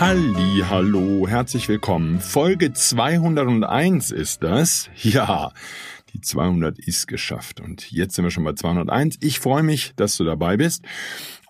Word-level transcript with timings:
Halli, 0.00 0.64
hallo, 0.66 1.28
herzlich 1.28 1.68
willkommen. 1.68 2.20
Folge 2.20 2.72
201 2.72 4.12
ist 4.12 4.42
das. 4.42 4.88
Ja, 5.02 5.52
die 6.14 6.22
200 6.22 6.78
ist 6.78 7.06
geschafft 7.06 7.60
und 7.60 7.90
jetzt 7.90 8.14
sind 8.14 8.24
wir 8.24 8.30
schon 8.30 8.44
bei 8.44 8.54
201. 8.54 9.18
Ich 9.20 9.40
freue 9.40 9.62
mich, 9.62 9.92
dass 9.96 10.16
du 10.16 10.24
dabei 10.24 10.56
bist 10.56 10.86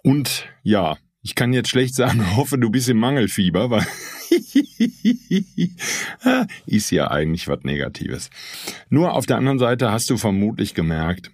und 0.03 0.47
ja, 0.65 0.97
ich 1.23 1.37
kann 1.37 1.53
jetzt 1.53 1.69
schlecht 1.69 1.95
sagen, 1.95 2.27
hoffe, 2.37 2.59
du 2.59 2.71
bist 2.71 2.89
im 2.89 2.99
Mangelfieber, 2.99 3.71
weil 3.71 3.87
ist 6.67 6.91
ja 6.91 7.09
eigentlich 7.09 7.47
was 7.47 7.61
Negatives. 7.63 8.31
Nur 8.89 9.15
auf 9.15 9.27
der 9.27 9.37
anderen 9.37 9.61
Seite 9.61 9.93
hast 9.93 10.11
du 10.11 10.17
vermutlich 10.17 10.75
gemerkt, 10.75 11.31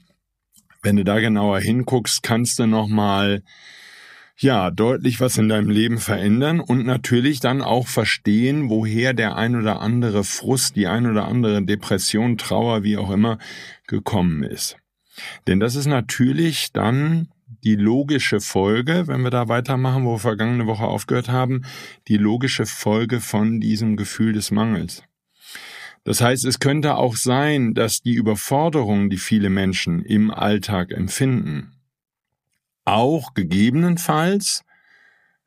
wenn 0.82 0.96
du 0.96 1.04
da 1.04 1.18
genauer 1.20 1.60
hinguckst, 1.60 2.22
kannst 2.22 2.58
du 2.58 2.66
noch 2.66 2.88
mal 2.88 3.42
ja, 4.38 4.70
deutlich 4.70 5.20
was 5.20 5.38
in 5.38 5.48
deinem 5.48 5.70
Leben 5.70 5.98
verändern 5.98 6.60
und 6.60 6.84
natürlich 6.84 7.40
dann 7.40 7.62
auch 7.62 7.86
verstehen, 7.88 8.68
woher 8.68 9.14
der 9.14 9.36
ein 9.36 9.56
oder 9.56 9.80
andere 9.80 10.24
Frust, 10.24 10.76
die 10.76 10.86
ein 10.86 11.06
oder 11.06 11.26
andere 11.26 11.62
Depression, 11.62 12.36
Trauer, 12.36 12.82
wie 12.82 12.98
auch 12.98 13.10
immer, 13.10 13.38
gekommen 13.86 14.42
ist. 14.42 14.76
Denn 15.46 15.60
das 15.60 15.74
ist 15.74 15.86
natürlich 15.86 16.72
dann 16.72 17.28
die 17.64 17.76
logische 17.76 18.40
Folge, 18.40 19.06
wenn 19.06 19.22
wir 19.22 19.30
da 19.30 19.48
weitermachen, 19.48 20.04
wo 20.04 20.14
wir 20.14 20.18
vergangene 20.18 20.66
Woche 20.66 20.84
aufgehört 20.84 21.28
haben, 21.28 21.62
die 22.06 22.18
logische 22.18 22.66
Folge 22.66 23.20
von 23.20 23.60
diesem 23.60 23.96
Gefühl 23.96 24.34
des 24.34 24.50
Mangels. 24.50 25.02
Das 26.04 26.20
heißt, 26.20 26.44
es 26.44 26.60
könnte 26.60 26.96
auch 26.96 27.16
sein, 27.16 27.74
dass 27.74 28.02
die 28.02 28.14
Überforderung, 28.14 29.08
die 29.10 29.16
viele 29.16 29.50
Menschen 29.50 30.04
im 30.04 30.30
Alltag 30.30 30.92
empfinden, 30.92 31.75
auch 32.86 33.34
gegebenenfalls 33.34 34.64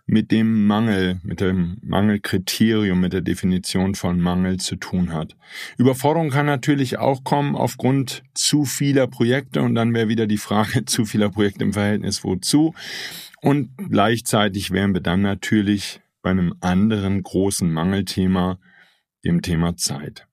mit 0.05 0.31
dem 0.31 0.65
Mangel, 0.65 1.19
mit 1.23 1.39
dem 1.39 1.77
Mangelkriterium, 1.81 2.99
mit 2.99 3.13
der 3.13 3.21
Definition 3.21 3.93
von 3.93 4.19
Mangel 4.19 4.57
zu 4.57 4.75
tun 4.75 5.13
hat. 5.13 5.35
Überforderung 5.77 6.31
kann 6.31 6.47
natürlich 6.47 6.97
auch 6.97 7.23
kommen 7.23 7.55
aufgrund 7.55 8.23
zu 8.33 8.65
vieler 8.65 9.05
Projekte 9.07 9.61
und 9.61 9.75
dann 9.75 9.93
wäre 9.93 10.07
wieder 10.07 10.25
die 10.25 10.37
Frage 10.37 10.85
zu 10.85 11.05
vieler 11.05 11.29
Projekte 11.29 11.63
im 11.63 11.73
Verhältnis 11.73 12.23
wozu. 12.23 12.73
Und 13.41 13.69
gleichzeitig 13.77 14.71
wären 14.71 14.93
wir 14.93 15.01
dann 15.01 15.21
natürlich 15.21 16.01
bei 16.21 16.31
einem 16.31 16.55
anderen 16.59 17.21
großen 17.21 17.71
Mangelthema, 17.71 18.59
dem 19.23 19.41
Thema 19.41 19.77
Zeit. 19.77 20.27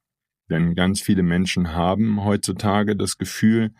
Denn 0.49 0.75
ganz 0.75 1.01
viele 1.01 1.23
Menschen 1.23 1.73
haben 1.75 2.25
heutzutage 2.25 2.97
das 2.97 3.19
Gefühl, 3.19 3.73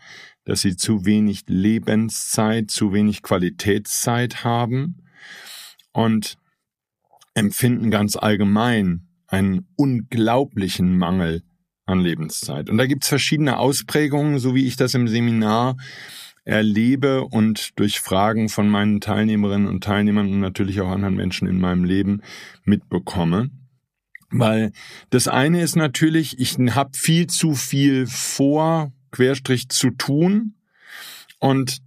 dass 0.47 0.61
sie 0.61 0.77
zu 0.77 1.05
wenig 1.05 1.43
Lebenszeit, 1.47 2.71
zu 2.71 2.93
wenig 2.93 3.21
Qualitätszeit 3.21 4.45
haben 4.45 5.03
und 5.91 6.37
empfinden 7.33 7.91
ganz 7.91 8.15
allgemein 8.15 9.09
einen 9.27 9.67
unglaublichen 9.75 10.97
Mangel 10.97 11.43
an 11.85 11.99
Lebenszeit. 11.99 12.69
Und 12.69 12.77
da 12.77 12.85
gibt's 12.85 13.09
verschiedene 13.09 13.57
Ausprägungen, 13.57 14.39
so 14.39 14.55
wie 14.55 14.65
ich 14.65 14.77
das 14.77 14.93
im 14.93 15.09
Seminar 15.09 15.75
erlebe 16.45 17.25
und 17.25 17.77
durch 17.77 17.99
Fragen 17.99 18.47
von 18.47 18.69
meinen 18.69 19.01
Teilnehmerinnen 19.01 19.67
und 19.67 19.83
Teilnehmern 19.83 20.31
und 20.31 20.39
natürlich 20.39 20.79
auch 20.79 20.89
anderen 20.89 21.15
Menschen 21.15 21.45
in 21.49 21.59
meinem 21.59 21.83
Leben 21.83 22.21
mitbekomme. 22.63 23.49
Weil 24.29 24.71
das 25.09 25.27
eine 25.27 25.61
ist 25.61 25.75
natürlich, 25.75 26.39
ich 26.39 26.57
habe 26.57 26.91
viel 26.93 27.27
zu 27.27 27.53
viel 27.53 28.07
vor, 28.07 28.93
Querstrich 29.17 29.69
zu 29.69 29.89
tun. 29.89 30.53
Und 31.39 31.79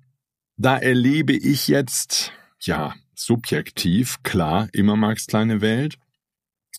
da 0.56 0.76
erlebe 0.76 1.32
ich 1.32 1.68
jetzt, 1.68 2.32
ja, 2.58 2.94
subjektiv, 3.14 4.20
klar, 4.24 4.68
immer 4.72 4.96
Marx 4.96 5.28
kleine 5.28 5.60
Welt. 5.60 5.96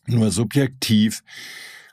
Nur 0.07 0.29
subjektiv 0.29 1.23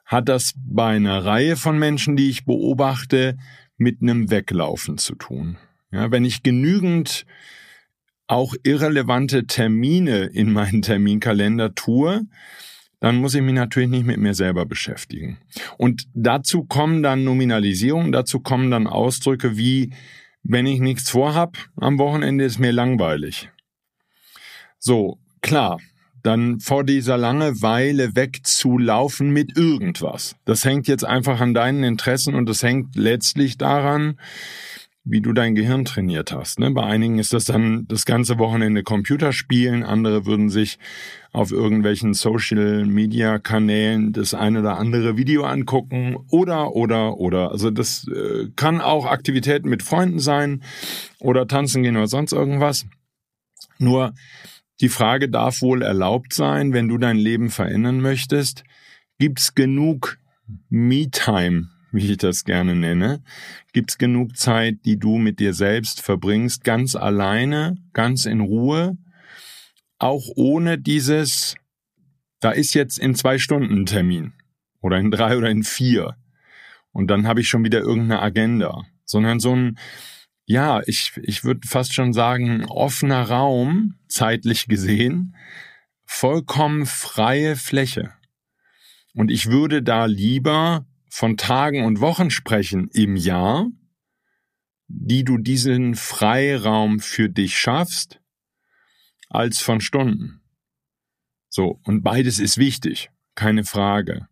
hat 0.04 0.28
das 0.28 0.54
bei 0.56 0.96
einer 0.96 1.24
Reihe 1.24 1.54
von 1.56 1.78
Menschen, 1.78 2.16
die 2.16 2.30
ich 2.30 2.46
beobachte, 2.46 3.38
mit 3.76 4.02
einem 4.02 4.28
Weglaufen 4.28 4.98
zu 4.98 5.14
tun. 5.14 5.56
Ja, 5.92 6.10
wenn 6.10 6.24
ich 6.24 6.42
genügend 6.42 7.26
auch 8.26 8.54
irrelevante 8.64 9.46
Termine 9.46 10.24
in 10.24 10.52
meinen 10.52 10.82
Terminkalender 10.82 11.76
tue, 11.76 12.26
dann 13.00 13.16
muss 13.16 13.34
ich 13.34 13.42
mich 13.42 13.54
natürlich 13.54 13.88
nicht 13.88 14.06
mit 14.06 14.18
mir 14.18 14.34
selber 14.34 14.66
beschäftigen. 14.66 15.38
Und 15.76 16.08
dazu 16.14 16.64
kommen 16.64 17.02
dann 17.02 17.24
Nominalisierungen, 17.24 18.12
dazu 18.12 18.40
kommen 18.40 18.70
dann 18.70 18.86
Ausdrücke 18.86 19.56
wie, 19.56 19.92
wenn 20.42 20.66
ich 20.66 20.80
nichts 20.80 21.10
vorhab, 21.10 21.56
am 21.76 21.98
Wochenende 21.98 22.44
ist 22.44 22.58
mir 22.58 22.72
langweilig. 22.72 23.50
So, 24.78 25.18
klar, 25.42 25.78
dann 26.22 26.60
vor 26.60 26.84
dieser 26.84 27.16
Langeweile 27.16 28.16
wegzulaufen 28.16 29.30
mit 29.30 29.56
irgendwas. 29.56 30.36
Das 30.44 30.64
hängt 30.64 30.88
jetzt 30.88 31.04
einfach 31.04 31.40
an 31.40 31.54
deinen 31.54 31.84
Interessen 31.84 32.34
und 32.34 32.48
das 32.48 32.62
hängt 32.62 32.96
letztlich 32.96 33.58
daran, 33.58 34.18
wie 35.10 35.22
du 35.22 35.32
dein 35.32 35.54
Gehirn 35.54 35.86
trainiert 35.86 36.32
hast. 36.32 36.58
Ne? 36.58 36.70
Bei 36.70 36.82
einigen 36.82 37.18
ist 37.18 37.32
das 37.32 37.46
dann 37.46 37.86
das 37.88 38.04
ganze 38.04 38.38
Wochenende 38.38 38.82
Computerspielen, 38.82 39.82
andere 39.82 40.26
würden 40.26 40.50
sich 40.50 40.78
auf 41.32 41.50
irgendwelchen 41.50 42.12
Social-Media-Kanälen 42.12 44.12
das 44.12 44.34
ein 44.34 44.58
oder 44.58 44.76
andere 44.78 45.16
Video 45.16 45.44
angucken 45.44 46.16
oder, 46.30 46.74
oder, 46.74 47.16
oder. 47.16 47.50
Also 47.50 47.70
das 47.70 48.06
äh, 48.08 48.48
kann 48.54 48.82
auch 48.82 49.06
Aktivitäten 49.06 49.70
mit 49.70 49.82
Freunden 49.82 50.18
sein 50.18 50.62
oder 51.18 51.46
tanzen 51.46 51.82
gehen 51.82 51.96
oder 51.96 52.08
sonst 52.08 52.32
irgendwas. 52.32 52.84
Nur 53.78 54.12
die 54.80 54.90
Frage 54.90 55.30
darf 55.30 55.62
wohl 55.62 55.80
erlaubt 55.82 56.34
sein, 56.34 56.74
wenn 56.74 56.88
du 56.88 56.98
dein 56.98 57.16
Leben 57.16 57.48
verändern 57.50 58.00
möchtest, 58.00 58.64
gibt's 59.18 59.54
genug 59.54 60.18
Me-Time 60.68 61.70
wie 61.92 62.12
ich 62.12 62.18
das 62.18 62.44
gerne 62.44 62.74
nenne, 62.74 63.22
gibt's 63.72 63.98
genug 63.98 64.36
Zeit, 64.36 64.84
die 64.84 64.98
du 64.98 65.18
mit 65.18 65.40
dir 65.40 65.54
selbst 65.54 66.00
verbringst, 66.00 66.64
ganz 66.64 66.94
alleine, 66.94 67.76
ganz 67.92 68.26
in 68.26 68.40
Ruhe, 68.40 68.96
auch 69.98 70.28
ohne 70.36 70.78
dieses, 70.78 71.56
da 72.40 72.50
ist 72.50 72.74
jetzt 72.74 72.98
in 72.98 73.14
zwei 73.14 73.38
Stunden 73.38 73.86
Termin 73.86 74.32
oder 74.80 74.98
in 74.98 75.10
drei 75.10 75.36
oder 75.36 75.50
in 75.50 75.64
vier 75.64 76.16
und 76.92 77.08
dann 77.08 77.26
habe 77.26 77.40
ich 77.40 77.48
schon 77.48 77.64
wieder 77.64 77.80
irgendeine 77.80 78.20
Agenda, 78.20 78.84
sondern 79.04 79.40
so 79.40 79.54
ein, 79.54 79.78
ja, 80.46 80.80
ich, 80.86 81.12
ich 81.22 81.44
würde 81.44 81.66
fast 81.66 81.94
schon 81.94 82.12
sagen, 82.12 82.64
offener 82.64 83.22
Raum, 83.22 83.94
zeitlich 84.08 84.66
gesehen, 84.66 85.36
vollkommen 86.04 86.86
freie 86.86 87.54
Fläche. 87.54 88.12
Und 89.14 89.30
ich 89.30 89.46
würde 89.46 89.82
da 89.82 90.06
lieber 90.06 90.86
von 91.18 91.36
Tagen 91.36 91.84
und 91.84 91.98
Wochen 91.98 92.30
sprechen 92.30 92.90
im 92.92 93.16
Jahr, 93.16 93.66
die 94.86 95.24
du 95.24 95.36
diesen 95.36 95.96
Freiraum 95.96 97.00
für 97.00 97.28
dich 97.28 97.58
schaffst, 97.58 98.20
als 99.28 99.58
von 99.58 99.80
Stunden. 99.80 100.40
So, 101.48 101.80
und 101.82 102.04
beides 102.04 102.38
ist 102.38 102.56
wichtig, 102.56 103.10
keine 103.34 103.64
Frage. 103.64 104.28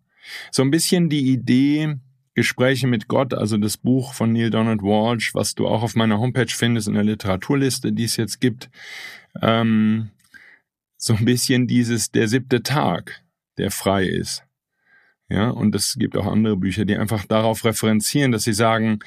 So 0.52 0.62
ein 0.62 0.70
bisschen 0.70 1.08
die 1.08 1.32
Idee, 1.32 1.96
Gespräche 2.34 2.86
mit 2.86 3.08
Gott, 3.08 3.34
also 3.34 3.56
das 3.56 3.78
Buch 3.78 4.14
von 4.14 4.32
Neil 4.32 4.50
Donald 4.50 4.80
Walsh, 4.80 5.34
was 5.34 5.56
du 5.56 5.66
auch 5.66 5.82
auf 5.82 5.96
meiner 5.96 6.20
Homepage 6.20 6.46
findest 6.46 6.86
in 6.86 6.94
der 6.94 7.02
Literaturliste, 7.02 7.92
die 7.92 8.04
es 8.04 8.16
jetzt 8.16 8.40
gibt, 8.40 8.70
ähm, 9.42 10.10
so 10.96 11.14
ein 11.14 11.24
bisschen 11.24 11.66
dieses 11.66 12.12
der 12.12 12.28
siebte 12.28 12.62
Tag, 12.62 13.24
der 13.58 13.72
frei 13.72 14.04
ist. 14.04 14.45
Ja, 15.28 15.50
und 15.50 15.74
es 15.74 15.96
gibt 15.98 16.16
auch 16.16 16.26
andere 16.26 16.56
Bücher, 16.56 16.84
die 16.84 16.96
einfach 16.96 17.24
darauf 17.24 17.64
referenzieren, 17.64 18.32
dass 18.32 18.44
sie 18.44 18.52
sagen, 18.52 19.00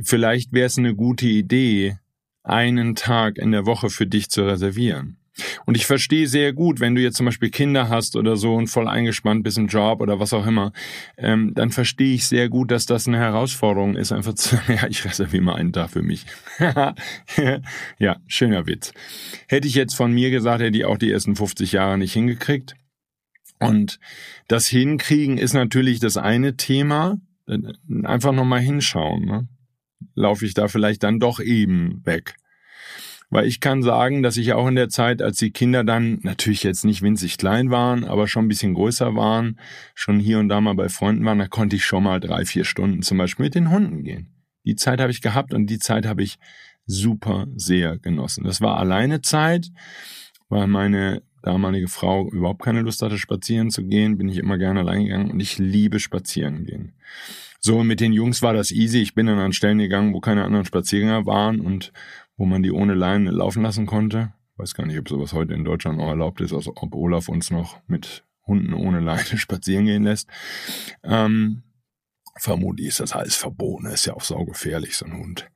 vielleicht 0.00 0.52
wäre 0.52 0.66
es 0.66 0.78
eine 0.78 0.94
gute 0.94 1.26
Idee, 1.26 1.98
einen 2.44 2.94
Tag 2.94 3.38
in 3.38 3.50
der 3.50 3.66
Woche 3.66 3.90
für 3.90 4.06
dich 4.06 4.30
zu 4.30 4.46
reservieren. 4.46 5.18
Und 5.66 5.76
ich 5.76 5.84
verstehe 5.86 6.26
sehr 6.26 6.52
gut, 6.52 6.80
wenn 6.80 6.94
du 6.94 7.02
jetzt 7.02 7.16
zum 7.16 7.26
Beispiel 7.26 7.50
Kinder 7.50 7.88
hast 7.88 8.16
oder 8.16 8.36
so 8.36 8.54
und 8.54 8.68
voll 8.68 8.88
eingespannt 8.88 9.42
bist 9.44 9.58
im 9.58 9.66
Job 9.66 10.00
oder 10.00 10.18
was 10.18 10.32
auch 10.32 10.46
immer, 10.46 10.72
ähm, 11.18 11.52
dann 11.54 11.70
verstehe 11.70 12.14
ich 12.14 12.26
sehr 12.26 12.48
gut, 12.48 12.70
dass 12.70 12.86
das 12.86 13.06
eine 13.06 13.18
Herausforderung 13.18 13.96
ist, 13.96 14.12
einfach 14.12 14.34
zu 14.34 14.56
sagen, 14.56 14.72
ja, 14.80 14.86
ich 14.88 15.04
reserviere 15.04 15.42
mal 15.42 15.56
einen 15.56 15.72
Tag 15.72 15.90
für 15.90 16.02
mich. 16.02 16.24
ja, 17.98 18.16
schöner 18.26 18.66
Witz. 18.66 18.94
Hätte 19.46 19.68
ich 19.68 19.74
jetzt 19.74 19.94
von 19.94 20.12
mir 20.12 20.30
gesagt, 20.30 20.62
hätte 20.62 20.78
ich 20.78 20.86
auch 20.86 20.98
die 20.98 21.10
ersten 21.10 21.36
50 21.36 21.72
Jahre 21.72 21.98
nicht 21.98 22.14
hingekriegt. 22.14 22.74
Und 23.58 23.98
das 24.48 24.66
Hinkriegen 24.66 25.38
ist 25.38 25.54
natürlich 25.54 26.00
das 26.00 26.16
eine 26.16 26.56
Thema. 26.56 27.18
Einfach 28.02 28.32
nochmal 28.32 28.60
hinschauen. 28.60 29.24
Ne? 29.24 29.48
Laufe 30.14 30.44
ich 30.44 30.54
da 30.54 30.68
vielleicht 30.68 31.02
dann 31.02 31.20
doch 31.20 31.40
eben 31.40 32.04
weg? 32.04 32.34
Weil 33.28 33.46
ich 33.46 33.60
kann 33.60 33.82
sagen, 33.82 34.22
dass 34.22 34.36
ich 34.36 34.52
auch 34.52 34.68
in 34.68 34.76
der 34.76 34.88
Zeit, 34.88 35.20
als 35.20 35.38
die 35.38 35.50
Kinder 35.50 35.82
dann 35.82 36.20
natürlich 36.22 36.62
jetzt 36.62 36.84
nicht 36.84 37.02
winzig 37.02 37.38
klein 37.38 37.70
waren, 37.70 38.04
aber 38.04 38.28
schon 38.28 38.44
ein 38.44 38.48
bisschen 38.48 38.74
größer 38.74 39.16
waren, 39.16 39.58
schon 39.94 40.20
hier 40.20 40.38
und 40.38 40.48
da 40.48 40.60
mal 40.60 40.74
bei 40.74 40.88
Freunden 40.88 41.24
waren, 41.24 41.38
da 41.38 41.48
konnte 41.48 41.74
ich 41.74 41.84
schon 41.84 42.04
mal 42.04 42.20
drei, 42.20 42.44
vier 42.44 42.64
Stunden 42.64 43.02
zum 43.02 43.18
Beispiel 43.18 43.46
mit 43.46 43.56
den 43.56 43.70
Hunden 43.70 44.04
gehen. 44.04 44.28
Die 44.64 44.76
Zeit 44.76 45.00
habe 45.00 45.10
ich 45.10 45.22
gehabt 45.22 45.54
und 45.54 45.66
die 45.66 45.80
Zeit 45.80 46.06
habe 46.06 46.22
ich 46.22 46.38
super 46.86 47.46
sehr 47.56 47.98
genossen. 47.98 48.44
Das 48.44 48.60
war 48.60 48.78
alleine 48.78 49.22
Zeit, 49.22 49.70
weil 50.48 50.68
meine 50.68 51.22
damalige 51.46 51.88
Frau 51.88 52.28
überhaupt 52.30 52.62
keine 52.62 52.80
Lust 52.80 53.02
hatte, 53.02 53.18
spazieren 53.18 53.70
zu 53.70 53.84
gehen, 53.84 54.18
bin 54.18 54.28
ich 54.28 54.38
immer 54.38 54.58
gerne 54.58 54.80
allein 54.80 55.04
gegangen 55.04 55.30
und 55.30 55.40
ich 55.40 55.58
liebe 55.58 56.00
spazieren 56.00 56.64
gehen. 56.64 56.92
So, 57.60 57.84
mit 57.84 58.00
den 58.00 58.12
Jungs 58.12 58.42
war 58.42 58.52
das 58.52 58.70
easy. 58.70 58.98
Ich 58.98 59.14
bin 59.14 59.26
dann 59.26 59.38
an 59.38 59.52
Stellen 59.52 59.78
gegangen, 59.78 60.12
wo 60.12 60.20
keine 60.20 60.44
anderen 60.44 60.64
Spaziergänger 60.64 61.24
waren 61.26 61.60
und 61.60 61.92
wo 62.36 62.44
man 62.46 62.62
die 62.62 62.72
ohne 62.72 62.94
Leine 62.94 63.30
laufen 63.30 63.62
lassen 63.62 63.86
konnte. 63.86 64.32
Weiß 64.56 64.74
gar 64.74 64.86
nicht, 64.86 64.98
ob 64.98 65.08
sowas 65.08 65.32
heute 65.32 65.54
in 65.54 65.64
Deutschland 65.64 65.98
noch 65.98 66.08
erlaubt 66.08 66.40
ist, 66.40 66.52
also 66.52 66.72
ob 66.76 66.94
Olaf 66.94 67.28
uns 67.28 67.50
noch 67.50 67.80
mit 67.86 68.24
Hunden 68.46 68.74
ohne 68.74 69.00
Leine 69.00 69.22
spazieren 69.38 69.86
gehen 69.86 70.04
lässt. 70.04 70.28
Ähm, 71.02 71.62
vermutlich 72.38 72.88
ist 72.88 73.00
das 73.00 73.12
alles 73.12 73.36
verboten. 73.36 73.86
ist 73.86 74.06
ja 74.06 74.14
auch 74.14 74.24
saugefährlich, 74.24 74.96
so 74.96 75.06
ein 75.06 75.16
Hund. 75.16 75.48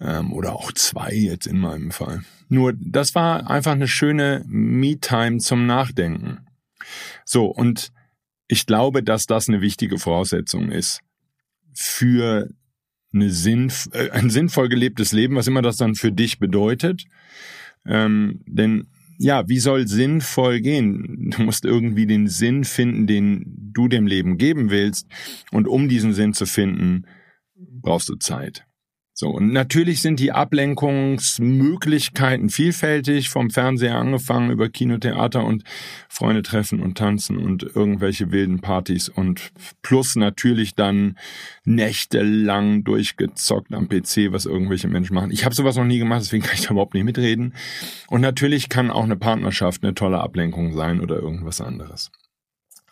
Ähm, 0.00 0.32
oder 0.32 0.54
auch 0.54 0.72
zwei 0.72 1.12
jetzt 1.12 1.46
in 1.46 1.58
meinem 1.58 1.90
Fall. 1.90 2.22
Nur, 2.48 2.74
das 2.76 3.14
war 3.14 3.48
einfach 3.50 3.72
eine 3.72 3.88
schöne 3.88 4.44
Me-Time 4.46 5.38
zum 5.38 5.66
Nachdenken. 5.66 6.46
So, 7.24 7.46
und 7.46 7.92
ich 8.48 8.66
glaube, 8.66 9.02
dass 9.02 9.26
das 9.26 9.48
eine 9.48 9.60
wichtige 9.60 9.98
Voraussetzung 9.98 10.70
ist 10.70 11.00
für 11.72 12.48
eine 13.12 13.30
Sinn, 13.30 13.72
äh, 13.92 14.10
ein 14.10 14.30
sinnvoll 14.30 14.68
gelebtes 14.68 15.12
Leben, 15.12 15.36
was 15.36 15.46
immer 15.46 15.62
das 15.62 15.76
dann 15.76 15.94
für 15.94 16.12
dich 16.12 16.38
bedeutet. 16.38 17.04
Ähm, 17.86 18.42
denn 18.46 18.88
ja, 19.22 19.46
wie 19.48 19.58
soll 19.58 19.86
sinnvoll 19.86 20.60
gehen? 20.60 21.30
Du 21.36 21.42
musst 21.42 21.66
irgendwie 21.66 22.06
den 22.06 22.26
Sinn 22.26 22.64
finden, 22.64 23.06
den 23.06 23.44
du 23.72 23.86
dem 23.86 24.06
Leben 24.06 24.38
geben 24.38 24.70
willst. 24.70 25.06
Und 25.50 25.68
um 25.68 25.90
diesen 25.90 26.14
Sinn 26.14 26.32
zu 26.32 26.46
finden, 26.46 27.04
brauchst 27.54 28.08
du 28.08 28.16
Zeit. 28.16 28.64
So, 29.20 29.28
und 29.28 29.52
natürlich 29.52 30.00
sind 30.00 30.18
die 30.18 30.32
Ablenkungsmöglichkeiten 30.32 32.48
vielfältig, 32.48 33.28
vom 33.28 33.50
Fernseher 33.50 33.96
angefangen 33.96 34.50
über 34.50 34.70
Kinotheater 34.70 35.44
und 35.44 35.62
Freunde 36.08 36.40
treffen 36.40 36.80
und 36.80 36.96
tanzen 36.96 37.36
und 37.36 37.62
irgendwelche 37.62 38.32
wilden 38.32 38.62
Partys 38.62 39.10
und 39.10 39.52
plus 39.82 40.16
natürlich 40.16 40.74
dann 40.74 41.18
nächtelang 41.66 42.82
durchgezockt 42.82 43.74
am 43.74 43.90
PC, 43.90 44.32
was 44.32 44.46
irgendwelche 44.46 44.88
Menschen 44.88 45.12
machen. 45.12 45.32
Ich 45.32 45.44
habe 45.44 45.54
sowas 45.54 45.76
noch 45.76 45.84
nie 45.84 45.98
gemacht, 45.98 46.22
deswegen 46.22 46.42
kann 46.42 46.54
ich 46.54 46.62
da 46.62 46.70
überhaupt 46.70 46.94
nicht 46.94 47.04
mitreden. 47.04 47.52
Und 48.08 48.22
natürlich 48.22 48.70
kann 48.70 48.90
auch 48.90 49.04
eine 49.04 49.16
Partnerschaft 49.16 49.84
eine 49.84 49.92
tolle 49.92 50.20
Ablenkung 50.20 50.72
sein 50.72 50.98
oder 50.98 51.16
irgendwas 51.16 51.60
anderes. 51.60 52.10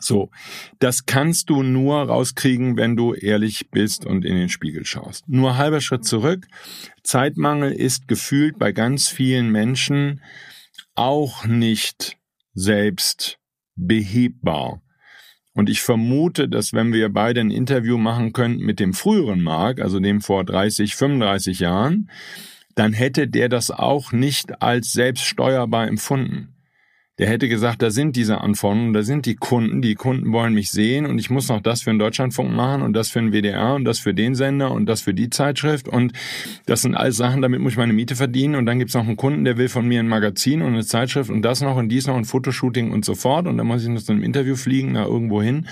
So, 0.00 0.30
das 0.78 1.06
kannst 1.06 1.50
du 1.50 1.62
nur 1.62 2.02
rauskriegen, 2.02 2.76
wenn 2.76 2.96
du 2.96 3.14
ehrlich 3.14 3.70
bist 3.70 4.06
und 4.06 4.24
in 4.24 4.36
den 4.36 4.48
Spiegel 4.48 4.84
schaust. 4.84 5.28
Nur 5.28 5.56
halber 5.56 5.80
Schritt 5.80 6.04
zurück. 6.04 6.46
Zeitmangel 7.02 7.72
ist 7.72 8.06
gefühlt 8.06 8.58
bei 8.58 8.72
ganz 8.72 9.08
vielen 9.08 9.50
Menschen 9.50 10.22
auch 10.94 11.44
nicht 11.46 12.16
selbst 12.54 13.38
behebbar. 13.74 14.82
Und 15.54 15.68
ich 15.68 15.80
vermute, 15.80 16.48
dass 16.48 16.72
wenn 16.72 16.92
wir 16.92 17.08
beide 17.08 17.40
ein 17.40 17.50
Interview 17.50 17.98
machen 17.98 18.32
könnten 18.32 18.64
mit 18.64 18.78
dem 18.78 18.94
früheren 18.94 19.42
Mark, 19.42 19.80
also 19.80 19.98
dem 19.98 20.20
vor 20.20 20.44
30, 20.44 20.94
35 20.94 21.58
Jahren, 21.58 22.10
dann 22.76 22.92
hätte 22.92 23.26
der 23.26 23.48
das 23.48 23.72
auch 23.72 24.12
nicht 24.12 24.62
als 24.62 24.92
selbststeuerbar 24.92 25.88
empfunden. 25.88 26.54
Der 27.18 27.28
hätte 27.28 27.48
gesagt, 27.48 27.82
da 27.82 27.90
sind 27.90 28.14
diese 28.14 28.40
Anforderungen, 28.40 28.92
da 28.92 29.02
sind 29.02 29.26
die 29.26 29.34
Kunden, 29.34 29.82
die 29.82 29.96
Kunden 29.96 30.32
wollen 30.32 30.54
mich 30.54 30.70
sehen 30.70 31.04
und 31.04 31.18
ich 31.18 31.30
muss 31.30 31.48
noch 31.48 31.60
das 31.60 31.82
für 31.82 31.90
den 31.90 31.98
Deutschlandfunk 31.98 32.54
machen 32.54 32.82
und 32.82 32.92
das 32.92 33.10
für 33.10 33.18
den 33.18 33.32
WDR 33.32 33.74
und 33.74 33.84
das 33.84 33.98
für 33.98 34.14
den 34.14 34.36
Sender 34.36 34.70
und 34.70 34.86
das 34.86 35.00
für 35.00 35.14
die 35.14 35.28
Zeitschrift 35.28 35.88
und 35.88 36.12
das 36.66 36.82
sind 36.82 36.94
alles 36.94 37.16
Sachen, 37.16 37.42
damit 37.42 37.60
muss 37.60 37.72
ich 37.72 37.78
meine 37.78 37.92
Miete 37.92 38.14
verdienen 38.14 38.54
und 38.54 38.66
dann 38.66 38.78
gibt's 38.78 38.94
noch 38.94 39.04
einen 39.04 39.16
Kunden, 39.16 39.44
der 39.44 39.56
will 39.56 39.68
von 39.68 39.86
mir 39.86 39.98
ein 39.98 40.08
Magazin 40.08 40.62
und 40.62 40.74
eine 40.74 40.84
Zeitschrift 40.84 41.28
und 41.28 41.42
das 41.42 41.60
noch 41.60 41.76
und 41.76 41.88
dies 41.88 42.06
noch 42.06 42.16
ein 42.16 42.24
Fotoshooting 42.24 42.92
und 42.92 43.04
so 43.04 43.16
fort 43.16 43.48
und 43.48 43.58
dann 43.58 43.66
muss 43.66 43.82
ich 43.82 43.88
noch 43.88 44.00
zu 44.00 44.12
einem 44.12 44.22
Interview 44.22 44.54
fliegen, 44.54 44.94
da 44.94 45.04
irgendwo 45.04 45.42
hin 45.42 45.66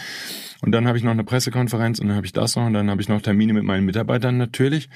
und 0.63 0.73
dann 0.73 0.89
habe 0.89 0.99
ich 0.99 1.05
noch 1.05 1.13
eine 1.13 1.25
Pressekonferenz 1.25 2.01
und 2.01 2.09
dann 2.09 2.17
habe 2.17 2.27
ich 2.27 2.33
das 2.33 2.57
noch 2.57 2.67
und 2.67 2.73
dann 2.73 2.91
habe 2.91 3.01
ich 3.01 3.09
noch 3.09 3.23
Termine 3.23 3.53
mit 3.53 3.63
meinen 3.63 3.85
Mitarbeitern 3.85 4.37
natürlich. 4.37 4.89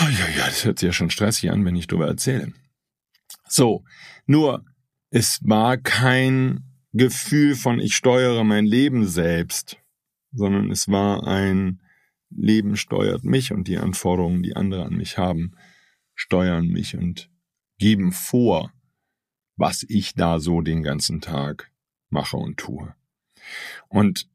Oh, 0.00 0.04
ja, 0.04 0.38
ja, 0.38 0.46
das 0.46 0.64
hört 0.64 0.78
sich 0.78 0.86
ja 0.86 0.92
schon 0.92 1.10
stressig 1.10 1.50
an, 1.50 1.64
wenn 1.64 1.76
ich 1.76 1.86
drüber 1.86 2.06
erzähle. 2.06 2.52
So, 3.48 3.84
nur 4.26 4.64
es 5.12 5.40
war 5.42 5.76
kein 5.76 6.64
Gefühl 6.94 7.54
von 7.54 7.80
ich 7.80 7.94
steuere 7.94 8.44
mein 8.44 8.64
Leben 8.64 9.06
selbst, 9.06 9.76
sondern 10.32 10.70
es 10.70 10.88
war 10.88 11.26
ein 11.26 11.82
Leben 12.30 12.76
steuert 12.76 13.22
mich 13.22 13.52
und 13.52 13.68
die 13.68 13.76
Anforderungen, 13.76 14.42
die 14.42 14.56
andere 14.56 14.86
an 14.86 14.94
mich 14.94 15.18
haben, 15.18 15.54
steuern 16.14 16.66
mich 16.68 16.96
und 16.96 17.30
geben 17.78 18.12
vor, 18.12 18.72
was 19.56 19.84
ich 19.86 20.14
da 20.14 20.38
so 20.38 20.62
den 20.62 20.82
ganzen 20.82 21.20
Tag 21.20 21.70
mache 22.08 22.38
und 22.38 22.56
tue. 22.56 22.94
Und 23.88 24.30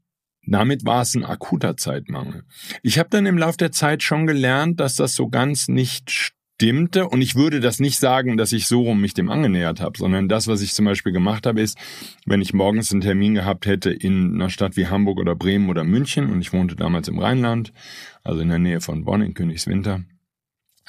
damit 0.46 0.86
war 0.86 1.02
es 1.02 1.16
ein 1.16 1.26
akuter 1.26 1.76
Zeitmangel. 1.76 2.44
Ich 2.84 3.00
habe 3.00 3.10
dann 3.10 3.26
im 3.26 3.40
Laufe 3.40 3.58
der 3.58 3.72
Zeit 3.72 4.04
schon 4.04 4.28
gelernt, 4.28 4.80
dass 4.80 4.96
das 4.96 5.16
so 5.16 5.28
ganz 5.28 5.70
nicht 5.70 6.37
stimmte. 6.58 7.08
Und 7.08 7.22
ich 7.22 7.36
würde 7.36 7.60
das 7.60 7.80
nicht 7.80 8.00
sagen, 8.00 8.36
dass 8.36 8.52
ich 8.52 8.66
so 8.66 8.82
rum 8.82 9.00
mich 9.00 9.14
dem 9.14 9.30
angenähert 9.30 9.80
habe, 9.80 9.98
sondern 9.98 10.28
das, 10.28 10.48
was 10.48 10.62
ich 10.62 10.74
zum 10.74 10.86
Beispiel 10.86 11.12
gemacht 11.12 11.46
habe, 11.46 11.62
ist, 11.62 11.78
wenn 12.26 12.42
ich 12.42 12.54
morgens 12.54 12.92
einen 12.92 13.02
Termin 13.02 13.36
gehabt 13.36 13.68
hätte 13.68 13.92
in 13.92 14.34
einer 14.34 14.50
Stadt 14.50 14.76
wie 14.76 14.88
Hamburg 14.88 15.20
oder 15.20 15.36
Bremen 15.36 15.70
oder 15.70 15.84
München 15.84 16.32
und 16.32 16.42
ich 16.42 16.54
wohnte 16.54 16.76
damals 16.76 17.08
im 17.10 17.20
Rheinland, 17.20 17.74
also 18.24 18.42
in 18.42 18.50
der 18.50 18.58
Nähe 18.58 18.82
von 18.82 19.06
Bonn 19.06 19.22
in 19.22 19.36
Königswinter, 19.36 20.04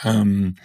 ähm, 0.03 0.57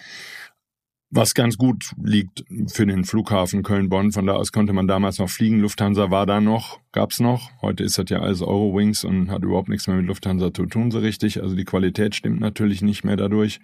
was 1.14 1.34
ganz 1.34 1.56
gut 1.56 1.92
liegt 2.02 2.44
für 2.66 2.86
den 2.86 3.04
Flughafen 3.04 3.62
Köln-Bonn. 3.62 4.10
Von 4.10 4.26
da 4.26 4.34
aus 4.34 4.50
konnte 4.50 4.72
man 4.72 4.88
damals 4.88 5.18
noch 5.18 5.30
fliegen. 5.30 5.60
Lufthansa 5.60 6.10
war 6.10 6.26
da 6.26 6.40
noch, 6.40 6.80
gab's 6.92 7.20
noch. 7.20 7.50
Heute 7.62 7.84
ist 7.84 7.98
das 7.98 8.06
ja 8.08 8.18
alles 8.18 8.42
Eurowings 8.42 9.04
und 9.04 9.30
hat 9.30 9.44
überhaupt 9.44 9.68
nichts 9.68 9.86
mehr 9.86 9.96
mit 9.96 10.06
Lufthansa 10.06 10.52
zu 10.52 10.66
tun, 10.66 10.90
so 10.90 10.98
richtig. 10.98 11.40
Also 11.40 11.54
die 11.54 11.64
Qualität 11.64 12.16
stimmt 12.16 12.40
natürlich 12.40 12.82
nicht 12.82 13.04
mehr 13.04 13.16
dadurch. 13.16 13.60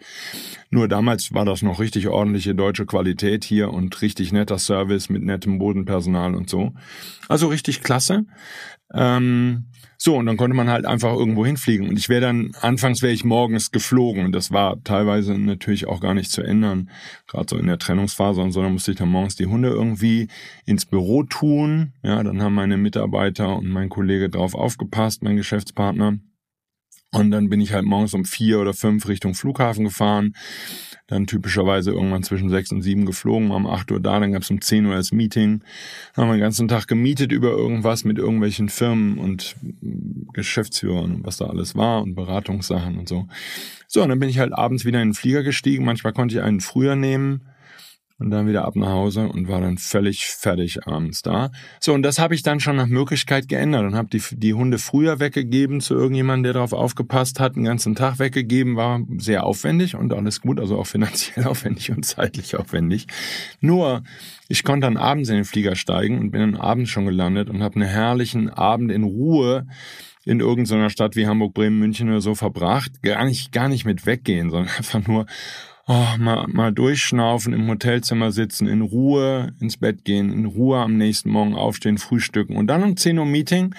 Nur 0.70 0.86
damals 0.86 1.34
war 1.34 1.44
das 1.44 1.62
noch 1.62 1.80
richtig 1.80 2.08
ordentliche 2.08 2.54
deutsche 2.54 2.86
Qualität 2.86 3.44
hier 3.44 3.72
und 3.72 4.00
richtig 4.00 4.32
netter 4.32 4.58
Service 4.58 5.08
mit 5.08 5.24
nettem 5.24 5.58
Bodenpersonal 5.58 6.36
und 6.36 6.48
so. 6.48 6.72
Also 7.28 7.48
richtig 7.48 7.82
klasse. 7.82 8.26
Ähm, 8.92 9.66
so, 10.02 10.16
und 10.16 10.24
dann 10.24 10.38
konnte 10.38 10.56
man 10.56 10.70
halt 10.70 10.86
einfach 10.86 11.12
irgendwo 11.12 11.44
hinfliegen. 11.44 11.86
Und 11.86 11.98
ich 11.98 12.08
wäre 12.08 12.22
dann, 12.22 12.52
anfangs 12.62 13.02
wäre 13.02 13.12
ich 13.12 13.22
morgens 13.22 13.70
geflogen. 13.70 14.24
Und 14.24 14.32
das 14.32 14.50
war 14.50 14.82
teilweise 14.82 15.34
natürlich 15.34 15.88
auch 15.88 16.00
gar 16.00 16.14
nicht 16.14 16.30
zu 16.30 16.40
ändern, 16.40 16.88
gerade 17.26 17.44
so 17.50 17.58
in 17.58 17.66
der 17.66 17.78
Trennungsphase 17.78 18.40
und 18.40 18.52
so. 18.52 18.62
Musste 18.62 18.92
ich 18.92 18.96
dann 18.96 19.10
morgens 19.10 19.36
die 19.36 19.44
Hunde 19.44 19.68
irgendwie 19.68 20.28
ins 20.64 20.86
Büro 20.86 21.24
tun. 21.24 21.92
Ja, 22.02 22.22
dann 22.22 22.40
haben 22.40 22.54
meine 22.54 22.78
Mitarbeiter 22.78 23.58
und 23.58 23.68
mein 23.68 23.90
Kollege 23.90 24.30
drauf 24.30 24.54
aufgepasst, 24.54 25.22
mein 25.22 25.36
Geschäftspartner. 25.36 26.16
Und 27.12 27.30
dann 27.30 27.50
bin 27.50 27.60
ich 27.60 27.74
halt 27.74 27.84
morgens 27.84 28.14
um 28.14 28.24
vier 28.24 28.58
oder 28.58 28.72
fünf 28.72 29.06
Richtung 29.06 29.34
Flughafen 29.34 29.84
gefahren 29.84 30.32
dann 31.10 31.26
typischerweise 31.26 31.90
irgendwann 31.90 32.22
zwischen 32.22 32.48
sechs 32.48 32.72
und 32.72 32.82
sieben 32.82 33.04
geflogen, 33.04 33.50
um 33.50 33.66
acht 33.66 33.90
Uhr 33.90 34.00
da, 34.00 34.18
dann 34.20 34.32
gab 34.32 34.42
es 34.42 34.50
um 34.50 34.60
zehn 34.60 34.86
Uhr 34.86 34.94
das 34.94 35.12
Meeting, 35.12 35.62
haben 36.16 36.28
wir 36.28 36.36
den 36.36 36.40
ganzen 36.40 36.68
Tag 36.68 36.86
gemietet 36.86 37.32
über 37.32 37.50
irgendwas 37.50 38.04
mit 38.04 38.18
irgendwelchen 38.18 38.68
Firmen 38.68 39.18
und 39.18 39.56
Geschäftsführern 40.32 41.16
und 41.16 41.26
was 41.26 41.36
da 41.36 41.46
alles 41.46 41.74
war 41.74 42.02
und 42.02 42.14
Beratungssachen 42.14 42.96
und 42.96 43.08
so. 43.08 43.26
So, 43.88 44.02
und 44.02 44.08
dann 44.08 44.20
bin 44.20 44.28
ich 44.28 44.38
halt 44.38 44.52
abends 44.52 44.84
wieder 44.84 45.02
in 45.02 45.08
den 45.08 45.14
Flieger 45.14 45.42
gestiegen, 45.42 45.84
manchmal 45.84 46.12
konnte 46.12 46.36
ich 46.36 46.42
einen 46.42 46.60
früher 46.60 46.94
nehmen 46.94 47.42
und 48.20 48.30
dann 48.30 48.46
wieder 48.46 48.64
ab 48.66 48.76
nach 48.76 48.90
Hause 48.90 49.28
und 49.28 49.48
war 49.48 49.60
dann 49.60 49.78
völlig 49.78 50.26
fertig 50.26 50.86
abends 50.86 51.22
da. 51.22 51.50
So, 51.80 51.94
und 51.94 52.02
das 52.02 52.18
habe 52.18 52.34
ich 52.34 52.42
dann 52.42 52.60
schon 52.60 52.76
nach 52.76 52.86
Möglichkeit 52.86 53.48
geändert 53.48 53.84
und 53.84 53.94
habe 53.94 54.08
die, 54.08 54.22
die 54.32 54.52
Hunde 54.52 54.78
früher 54.78 55.20
weggegeben 55.20 55.80
zu 55.80 55.94
irgendjemandem, 55.94 56.44
der 56.44 56.52
darauf 56.52 56.74
aufgepasst 56.74 57.40
hat, 57.40 57.56
den 57.56 57.64
ganzen 57.64 57.94
Tag 57.94 58.18
weggegeben, 58.18 58.76
war 58.76 59.00
sehr 59.16 59.44
aufwendig 59.44 59.96
und 59.96 60.12
alles 60.12 60.42
gut, 60.42 60.60
also 60.60 60.78
auch 60.78 60.86
finanziell 60.86 61.44
aufwendig 61.46 61.90
und 61.90 62.04
zeitlich 62.04 62.56
aufwendig. 62.56 63.06
Nur, 63.60 64.02
ich 64.48 64.64
konnte 64.64 64.86
dann 64.86 64.98
abends 64.98 65.30
in 65.30 65.36
den 65.36 65.44
Flieger 65.44 65.74
steigen 65.74 66.18
und 66.18 66.30
bin 66.30 66.40
dann 66.42 66.56
abends 66.56 66.90
schon 66.90 67.06
gelandet 67.06 67.48
und 67.48 67.62
habe 67.62 67.76
einen 67.76 67.88
herrlichen 67.88 68.50
Abend 68.50 68.92
in 68.92 69.04
Ruhe 69.04 69.66
in 70.26 70.40
irgendeiner 70.40 70.90
Stadt 70.90 71.16
wie 71.16 71.26
Hamburg, 71.26 71.54
Bremen, 71.54 71.78
München 71.78 72.10
oder 72.10 72.20
so 72.20 72.34
verbracht. 72.34 73.02
Gar 73.02 73.24
nicht, 73.24 73.52
gar 73.52 73.68
nicht 73.68 73.86
mit 73.86 74.04
weggehen, 74.04 74.50
sondern 74.50 74.74
einfach 74.76 75.06
nur, 75.06 75.26
oh, 75.90 76.18
mal, 76.18 76.46
mal 76.46 76.72
durchschnaufen, 76.72 77.52
im 77.52 77.66
Hotelzimmer 77.68 78.30
sitzen, 78.30 78.68
in 78.68 78.80
Ruhe 78.80 79.52
ins 79.60 79.76
Bett 79.76 80.04
gehen, 80.04 80.32
in 80.32 80.44
Ruhe 80.44 80.78
am 80.78 80.96
nächsten 80.96 81.30
Morgen 81.30 81.56
aufstehen, 81.56 81.98
frühstücken 81.98 82.56
und 82.56 82.68
dann 82.68 82.84
um 82.84 82.96
10 82.96 83.18
Uhr 83.18 83.26
Meeting. 83.26 83.74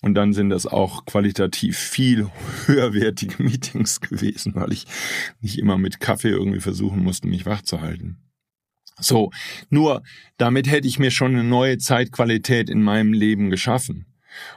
Und 0.00 0.14
dann 0.14 0.32
sind 0.32 0.50
das 0.50 0.64
auch 0.64 1.06
qualitativ 1.06 1.76
viel 1.76 2.28
höherwertige 2.66 3.42
Meetings 3.42 4.00
gewesen, 4.00 4.54
weil 4.54 4.72
ich 4.72 4.86
nicht 5.40 5.58
immer 5.58 5.76
mit 5.76 5.98
Kaffee 5.98 6.28
irgendwie 6.28 6.60
versuchen 6.60 7.02
musste, 7.02 7.26
mich 7.26 7.46
wach 7.46 7.62
zu 7.62 7.80
halten. 7.80 8.18
So, 9.00 9.32
nur 9.68 10.04
damit 10.36 10.70
hätte 10.70 10.86
ich 10.86 11.00
mir 11.00 11.10
schon 11.10 11.32
eine 11.32 11.42
neue 11.42 11.78
Zeitqualität 11.78 12.70
in 12.70 12.82
meinem 12.82 13.12
Leben 13.12 13.50
geschaffen. 13.50 14.06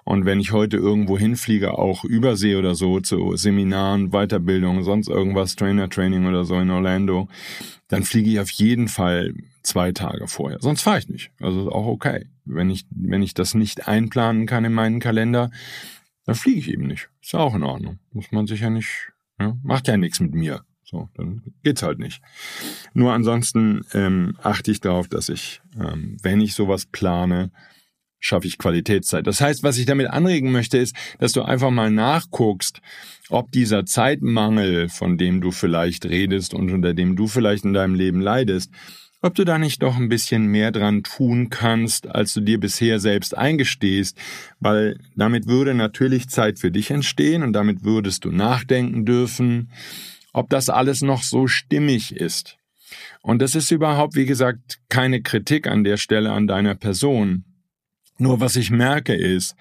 Und 0.03 0.25
wenn 0.25 0.39
ich 0.39 0.51
heute 0.51 0.77
irgendwo 0.77 1.17
hinfliege, 1.17 1.77
auch 1.77 2.03
übersee 2.03 2.55
oder 2.55 2.75
so, 2.75 2.99
zu 2.99 3.35
Seminaren, 3.35 4.11
Weiterbildung, 4.11 4.83
sonst 4.83 5.07
irgendwas, 5.07 5.55
Trainer-Training 5.55 6.25
oder 6.27 6.43
so 6.43 6.59
in 6.59 6.69
Orlando, 6.69 7.27
dann 7.87 8.03
fliege 8.03 8.29
ich 8.29 8.39
auf 8.39 8.51
jeden 8.51 8.87
Fall 8.87 9.33
zwei 9.63 9.91
Tage 9.91 10.27
vorher. 10.27 10.59
Sonst 10.61 10.81
fahre 10.81 10.99
ich 10.99 11.09
nicht. 11.09 11.31
Also 11.39 11.67
ist 11.67 11.73
auch 11.73 11.87
okay. 11.87 12.25
Wenn 12.45 12.69
ich, 12.69 12.85
wenn 12.89 13.21
ich 13.21 13.33
das 13.33 13.53
nicht 13.53 13.87
einplanen 13.87 14.45
kann 14.45 14.65
in 14.65 14.73
meinen 14.73 14.99
Kalender, 14.99 15.51
dann 16.25 16.35
fliege 16.35 16.59
ich 16.59 16.69
eben 16.69 16.87
nicht. 16.87 17.09
Ist 17.21 17.33
ja 17.33 17.39
auch 17.39 17.55
in 17.55 17.63
Ordnung. 17.63 17.99
Muss 18.11 18.31
man 18.31 18.47
sich 18.47 18.61
ja 18.61 18.69
nicht, 18.69 19.11
ja, 19.39 19.57
macht 19.63 19.87
ja 19.87 19.97
nichts 19.97 20.19
mit 20.19 20.33
mir. 20.33 20.63
So, 20.83 21.09
dann 21.15 21.41
geht's 21.63 21.83
halt 21.83 21.99
nicht. 21.99 22.21
Nur 22.93 23.13
ansonsten 23.13 23.85
ähm, 23.93 24.37
achte 24.41 24.71
ich 24.71 24.81
darauf, 24.81 25.07
dass 25.07 25.29
ich, 25.29 25.61
ähm, 25.79 26.17
wenn 26.21 26.41
ich 26.41 26.53
sowas 26.53 26.85
plane, 26.85 27.51
schaffe 28.21 28.47
ich 28.47 28.57
Qualitätszeit. 28.57 29.27
Das 29.27 29.41
heißt, 29.41 29.63
was 29.63 29.77
ich 29.77 29.85
damit 29.85 30.07
anregen 30.07 30.51
möchte, 30.51 30.77
ist, 30.77 30.95
dass 31.19 31.33
du 31.33 31.41
einfach 31.41 31.71
mal 31.71 31.91
nachguckst, 31.91 32.79
ob 33.29 33.51
dieser 33.51 33.85
Zeitmangel, 33.85 34.87
von 34.87 35.17
dem 35.17 35.41
du 35.41 35.51
vielleicht 35.51 36.05
redest 36.05 36.53
und 36.53 36.71
unter 36.71 36.93
dem 36.93 37.17
du 37.17 37.27
vielleicht 37.27 37.65
in 37.65 37.73
deinem 37.73 37.95
Leben 37.95 38.21
leidest, 38.21 38.71
ob 39.23 39.35
du 39.35 39.43
da 39.43 39.57
nicht 39.57 39.83
doch 39.83 39.97
ein 39.97 40.09
bisschen 40.09 40.47
mehr 40.47 40.71
dran 40.71 41.03
tun 41.03 41.49
kannst, 41.49 42.07
als 42.07 42.33
du 42.33 42.41
dir 42.41 42.59
bisher 42.59 42.99
selbst 42.99 43.37
eingestehst, 43.37 44.17
weil 44.59 44.97
damit 45.15 45.47
würde 45.47 45.73
natürlich 45.73 46.29
Zeit 46.29 46.59
für 46.59 46.71
dich 46.71 46.89
entstehen 46.89 47.43
und 47.43 47.53
damit 47.53 47.83
würdest 47.83 48.25
du 48.25 48.31
nachdenken 48.31 49.05
dürfen, 49.05 49.71
ob 50.33 50.49
das 50.49 50.69
alles 50.69 51.01
noch 51.01 51.23
so 51.23 51.47
stimmig 51.47 52.15
ist. 52.15 52.57
Und 53.21 53.41
das 53.41 53.55
ist 53.55 53.71
überhaupt, 53.71 54.15
wie 54.15 54.25
gesagt, 54.25 54.79
keine 54.89 55.21
Kritik 55.21 55.67
an 55.67 55.83
der 55.83 55.97
Stelle 55.97 56.31
an 56.31 56.47
deiner 56.47 56.75
Person. 56.75 57.45
Nur 58.21 58.39
was 58.39 58.55
ich 58.55 58.69
merke 58.69 59.15
ist, 59.15 59.55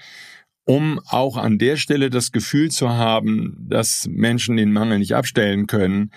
um 0.66 1.00
auch 1.06 1.38
an 1.38 1.56
der 1.56 1.76
Stelle 1.76 2.10
das 2.10 2.30
Gefühl 2.30 2.70
zu 2.70 2.90
haben, 2.90 3.56
dass 3.58 4.06
Menschen 4.06 4.58
den 4.58 4.70
Mangel 4.70 4.98
nicht 4.98 5.14
abstellen 5.14 5.66
können, 5.66 6.10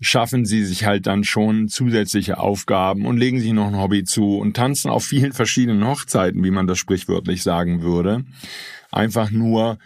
schaffen 0.00 0.44
sie 0.44 0.64
sich 0.64 0.84
halt 0.84 1.06
dann 1.06 1.22
schon 1.22 1.68
zusätzliche 1.68 2.38
Aufgaben 2.38 3.06
und 3.06 3.18
legen 3.18 3.38
sich 3.38 3.52
noch 3.52 3.68
ein 3.68 3.78
Hobby 3.78 4.02
zu 4.02 4.36
und 4.36 4.56
tanzen 4.56 4.90
auf 4.90 5.04
vielen 5.04 5.32
verschiedenen 5.32 5.86
Hochzeiten, 5.86 6.42
wie 6.42 6.50
man 6.50 6.66
das 6.66 6.78
sprichwörtlich 6.78 7.44
sagen 7.44 7.82
würde. 7.82 8.24
Einfach 8.90 9.30
nur, 9.30 9.78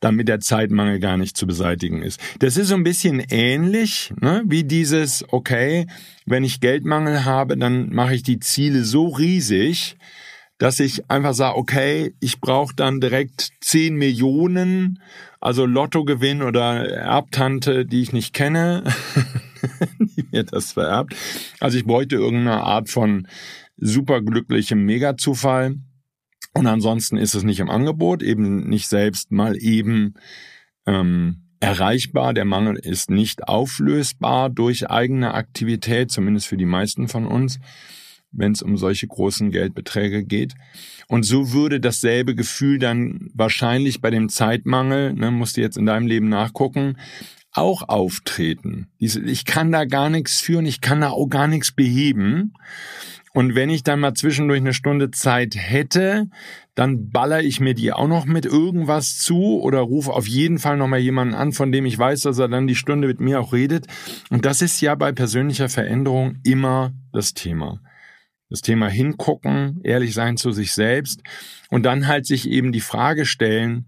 damit 0.00 0.28
der 0.28 0.40
Zeitmangel 0.40 1.00
gar 1.00 1.16
nicht 1.16 1.38
zu 1.38 1.46
beseitigen 1.46 2.02
ist. 2.02 2.20
Das 2.40 2.58
ist 2.58 2.68
so 2.68 2.74
ein 2.74 2.84
bisschen 2.84 3.18
ähnlich 3.30 4.12
ne, 4.20 4.42
wie 4.44 4.64
dieses, 4.64 5.24
okay, 5.30 5.86
wenn 6.26 6.44
ich 6.44 6.60
Geldmangel 6.60 7.24
habe, 7.24 7.56
dann 7.56 7.94
mache 7.94 8.14
ich 8.14 8.22
die 8.22 8.40
Ziele 8.40 8.84
so 8.84 9.08
riesig, 9.08 9.96
dass 10.58 10.80
ich 10.80 11.10
einfach 11.10 11.34
sage, 11.34 11.56
okay, 11.56 12.14
ich 12.20 12.40
brauche 12.40 12.74
dann 12.74 13.00
direkt 13.00 13.50
10 13.60 13.94
Millionen, 13.94 15.00
also 15.40 15.66
Lottogewinn 15.66 16.42
oder 16.42 16.88
Erbtante, 16.88 17.84
die 17.84 18.00
ich 18.00 18.12
nicht 18.12 18.32
kenne, 18.32 18.84
die 20.00 20.26
mir 20.32 20.44
das 20.44 20.72
vererbt. 20.72 21.14
Also 21.60 21.76
ich 21.76 21.84
bräuchte 21.84 22.16
irgendeine 22.16 22.62
Art 22.62 22.88
von 22.88 23.28
superglücklichem 23.76 24.82
Megazufall. 24.82 25.76
Und 26.54 26.66
ansonsten 26.66 27.18
ist 27.18 27.34
es 27.34 27.42
nicht 27.42 27.60
im 27.60 27.68
Angebot, 27.68 28.22
eben 28.22 28.66
nicht 28.66 28.88
selbst 28.88 29.30
mal 29.30 29.56
eben 29.58 30.14
ähm, 30.86 31.42
erreichbar. 31.60 32.32
Der 32.32 32.46
Mangel 32.46 32.76
ist 32.76 33.10
nicht 33.10 33.46
auflösbar 33.46 34.48
durch 34.48 34.88
eigene 34.88 35.34
Aktivität, 35.34 36.10
zumindest 36.10 36.46
für 36.46 36.56
die 36.56 36.64
meisten 36.64 37.08
von 37.08 37.26
uns 37.26 37.58
wenn 38.32 38.52
es 38.52 38.62
um 38.62 38.76
solche 38.76 39.06
großen 39.06 39.50
Geldbeträge 39.50 40.24
geht. 40.24 40.54
Und 41.08 41.24
so 41.24 41.52
würde 41.52 41.80
dasselbe 41.80 42.34
Gefühl 42.34 42.78
dann 42.78 43.30
wahrscheinlich 43.34 44.00
bei 44.00 44.10
dem 44.10 44.28
Zeitmangel, 44.28 45.12
ne, 45.14 45.30
musst 45.30 45.56
du 45.56 45.60
jetzt 45.60 45.76
in 45.76 45.86
deinem 45.86 46.06
Leben 46.06 46.28
nachgucken, 46.28 46.96
auch 47.52 47.88
auftreten. 47.88 48.88
Ich 48.98 49.44
kann 49.44 49.72
da 49.72 49.84
gar 49.84 50.10
nichts 50.10 50.40
führen, 50.40 50.66
ich 50.66 50.80
kann 50.80 51.00
da 51.00 51.10
auch 51.10 51.28
gar 51.28 51.46
nichts 51.46 51.72
beheben. 51.72 52.52
Und 53.32 53.54
wenn 53.54 53.68
ich 53.68 53.82
dann 53.82 54.00
mal 54.00 54.14
zwischendurch 54.14 54.60
eine 54.60 54.72
Stunde 54.72 55.10
Zeit 55.10 55.56
hätte, 55.56 56.28
dann 56.74 57.10
baller 57.10 57.42
ich 57.42 57.60
mir 57.60 57.74
die 57.74 57.92
auch 57.92 58.08
noch 58.08 58.24
mit 58.24 58.46
irgendwas 58.46 59.18
zu 59.18 59.60
oder 59.60 59.80
rufe 59.80 60.12
auf 60.12 60.26
jeden 60.26 60.58
Fall 60.58 60.78
nochmal 60.78 61.00
jemanden 61.00 61.34
an, 61.34 61.52
von 61.52 61.70
dem 61.70 61.84
ich 61.84 61.98
weiß, 61.98 62.22
dass 62.22 62.38
er 62.38 62.48
dann 62.48 62.66
die 62.66 62.74
Stunde 62.74 63.08
mit 63.08 63.20
mir 63.20 63.40
auch 63.40 63.52
redet. 63.52 63.86
Und 64.30 64.46
das 64.46 64.62
ist 64.62 64.80
ja 64.80 64.94
bei 64.94 65.12
persönlicher 65.12 65.68
Veränderung 65.68 66.36
immer 66.44 66.92
das 67.12 67.34
Thema. 67.34 67.80
Das 68.48 68.60
Thema 68.60 68.88
hingucken, 68.88 69.80
ehrlich 69.82 70.14
sein 70.14 70.36
zu 70.36 70.52
sich 70.52 70.72
selbst 70.72 71.20
und 71.70 71.82
dann 71.82 72.06
halt 72.06 72.26
sich 72.26 72.48
eben 72.48 72.70
die 72.72 72.80
Frage 72.80 73.26
stellen, 73.26 73.86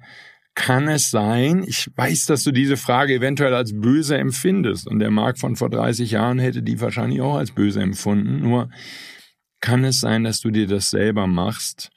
kann 0.59 0.89
es 0.89 1.13
sein, 1.13 1.63
ich 1.65 1.89
weiß, 1.95 2.27
dass 2.27 2.43
du 2.43 2.51
diese 2.51 2.77
Frage 2.77 3.15
eventuell 3.15 3.55
als 3.55 3.73
böse 3.73 4.19
empfindest 4.19 4.89
und 4.89 4.99
der 4.99 5.13
Marc 5.13 5.39
von 5.39 5.55
vor 5.55 5.71
30 5.71 6.11
Jahren 6.11 6.41
hätte 6.41 6.65
die 6.65 6.81
wahrscheinlich 6.81 7.21
auch 7.21 7.37
als 7.37 7.53
böse 7.53 7.81
empfunden, 7.81 8.41
nur 8.41 8.69
kann 9.61 9.85
es 9.85 10.01
sein, 10.01 10.25
dass 10.25 10.41
du 10.41 10.51
dir 10.51 10.67
das 10.67 10.91
selber 10.91 11.29
machst, 11.29 11.91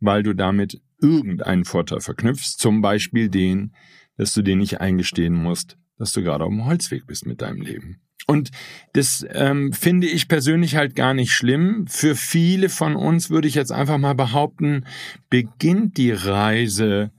weil 0.00 0.22
du 0.22 0.34
damit 0.34 0.82
irgendeinen 1.00 1.64
Vorteil 1.64 2.00
verknüpfst, 2.00 2.58
zum 2.58 2.82
Beispiel 2.82 3.30
den, 3.30 3.74
dass 4.18 4.34
du 4.34 4.42
dir 4.42 4.56
nicht 4.56 4.82
eingestehen 4.82 5.34
musst, 5.34 5.78
dass 5.96 6.12
du 6.12 6.22
gerade 6.22 6.44
auf 6.44 6.50
dem 6.50 6.66
Holzweg 6.66 7.06
bist 7.06 7.26
mit 7.26 7.40
deinem 7.40 7.62
Leben. 7.62 8.03
Und 8.26 8.50
das 8.94 9.24
ähm, 9.32 9.72
finde 9.72 10.06
ich 10.06 10.28
persönlich 10.28 10.76
halt 10.76 10.94
gar 10.96 11.14
nicht 11.14 11.32
schlimm. 11.32 11.86
Für 11.86 12.14
viele 12.14 12.68
von 12.68 12.96
uns 12.96 13.30
würde 13.30 13.48
ich 13.48 13.54
jetzt 13.54 13.72
einfach 13.72 13.98
mal 13.98 14.14
behaupten, 14.14 14.86
beginnt 15.28 15.98
die 15.98 16.12
Reise 16.12 17.10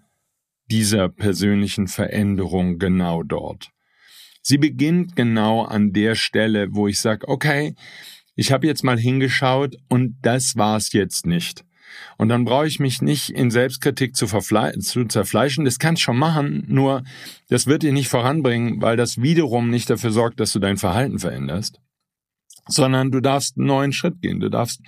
dieser 0.72 1.10
persönlichen 1.10 1.88
Veränderung 1.88 2.80
genau 2.80 3.22
dort. 3.22 3.70
Sie 4.42 4.58
beginnt 4.58 5.16
genau 5.16 5.64
an 5.64 5.92
der 5.92 6.16
Stelle, 6.16 6.68
wo 6.72 6.88
ich 6.88 7.00
sage, 7.00 7.28
okay, 7.28 7.76
ich 8.36 8.52
habe 8.52 8.68
jetzt 8.68 8.84
mal 8.84 9.00
hingeschaut 9.00 9.76
und 9.90 10.18
das 10.22 10.56
war's 10.56 10.92
jetzt 10.94 11.26
nicht. 11.26 11.64
Und 12.18 12.30
dann 12.30 12.46
brauche 12.46 12.68
ich 12.68 12.80
mich 12.80 13.02
nicht 13.02 13.30
in 13.30 13.52
Selbstkritik 13.52 14.16
zu, 14.16 14.28
zu 14.28 15.06
zerfleischen. 15.06 15.66
Das 15.66 15.80
kannst 15.80 16.02
schon 16.02 16.18
machen, 16.18 16.64
nur 16.68 17.04
das 17.50 17.68
wird 17.68 17.84
dir 17.84 17.94
nicht 17.94 18.10
voranbringen, 18.10 18.82
weil 18.82 18.98
das 18.98 19.22
wiederum 19.22 19.70
nicht 19.70 19.90
dafür 19.90 20.12
sorgt, 20.12 20.40
dass 20.40 20.54
du 20.54 20.60
dein 20.60 20.78
Verhalten 20.78 21.20
veränderst 21.20 21.80
sondern 22.68 23.12
du 23.12 23.22
darfst 23.22 23.58
einen 23.58 23.68
neuen 23.68 23.94
Schritt 23.94 24.22
gehen, 24.22 24.40
du 24.40 24.50
darfst 24.50 24.82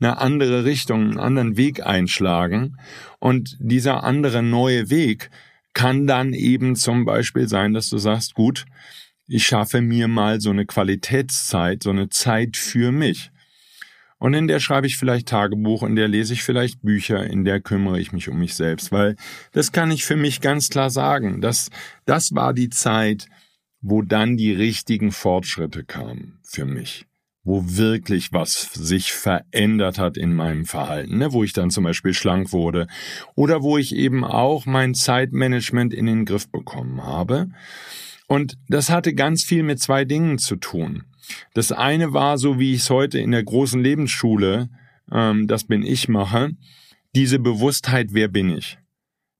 eine 0.00 0.18
andere 0.18 0.64
Richtung, 0.64 1.02
einen 1.02 1.18
anderen 1.18 1.56
Weg 1.56 1.84
einschlagen 1.84 2.76
und 3.18 3.56
dieser 3.58 4.04
andere 4.04 4.42
neue 4.42 4.90
Weg 4.90 5.30
kann 5.72 6.06
dann 6.06 6.32
eben 6.32 6.76
zum 6.76 7.04
Beispiel 7.04 7.48
sein, 7.48 7.72
dass 7.72 7.90
du 7.90 7.98
sagst, 7.98 8.34
gut, 8.34 8.64
ich 9.26 9.46
schaffe 9.46 9.80
mir 9.80 10.06
mal 10.06 10.40
so 10.40 10.50
eine 10.50 10.66
Qualitätszeit, 10.66 11.82
so 11.82 11.90
eine 11.90 12.08
Zeit 12.10 12.56
für 12.56 12.92
mich. 12.92 13.30
Und 14.18 14.34
in 14.34 14.46
der 14.46 14.60
schreibe 14.60 14.86
ich 14.86 14.96
vielleicht 14.96 15.28
Tagebuch, 15.28 15.82
in 15.82 15.96
der 15.96 16.08
lese 16.08 16.32
ich 16.32 16.42
vielleicht 16.42 16.82
Bücher, 16.82 17.24
in 17.24 17.44
der 17.44 17.60
kümmere 17.60 18.00
ich 18.00 18.12
mich 18.12 18.28
um 18.28 18.38
mich 18.38 18.54
selbst, 18.54 18.92
weil 18.92 19.16
das 19.52 19.72
kann 19.72 19.90
ich 19.90 20.04
für 20.04 20.16
mich 20.16 20.40
ganz 20.40 20.70
klar 20.70 20.90
sagen. 20.90 21.40
Das, 21.40 21.70
das 22.04 22.34
war 22.34 22.54
die 22.54 22.70
Zeit, 22.70 23.26
wo 23.80 24.02
dann 24.02 24.36
die 24.36 24.52
richtigen 24.52 25.12
Fortschritte 25.12 25.84
kamen 25.84 26.38
für 26.42 26.64
mich 26.64 27.06
wo 27.44 27.62
wirklich 27.62 28.32
was 28.32 28.70
sich 28.72 29.12
verändert 29.12 29.98
hat 29.98 30.16
in 30.16 30.34
meinem 30.34 30.64
Verhalten, 30.64 31.18
ne? 31.18 31.32
wo 31.32 31.44
ich 31.44 31.52
dann 31.52 31.70
zum 31.70 31.84
Beispiel 31.84 32.14
schlank 32.14 32.52
wurde 32.52 32.86
oder 33.34 33.62
wo 33.62 33.76
ich 33.76 33.94
eben 33.94 34.24
auch 34.24 34.64
mein 34.64 34.94
Zeitmanagement 34.94 35.92
in 35.92 36.06
den 36.06 36.24
Griff 36.24 36.50
bekommen 36.50 37.04
habe. 37.04 37.50
Und 38.26 38.56
das 38.68 38.90
hatte 38.90 39.14
ganz 39.14 39.44
viel 39.44 39.62
mit 39.62 39.80
zwei 39.80 40.04
Dingen 40.04 40.38
zu 40.38 40.56
tun. 40.56 41.04
Das 41.54 41.72
eine 41.72 42.12
war, 42.12 42.38
so 42.38 42.58
wie 42.58 42.74
ich 42.74 42.80
es 42.80 42.90
heute 42.90 43.18
in 43.18 43.30
der 43.30 43.42
großen 43.42 43.82
Lebensschule, 43.82 44.68
ähm, 45.10 45.46
das 45.46 45.64
bin 45.64 45.82
ich 45.82 46.08
mache, 46.08 46.50
diese 47.14 47.38
Bewusstheit, 47.38 48.08
wer 48.12 48.28
bin 48.28 48.50
ich? 48.50 48.78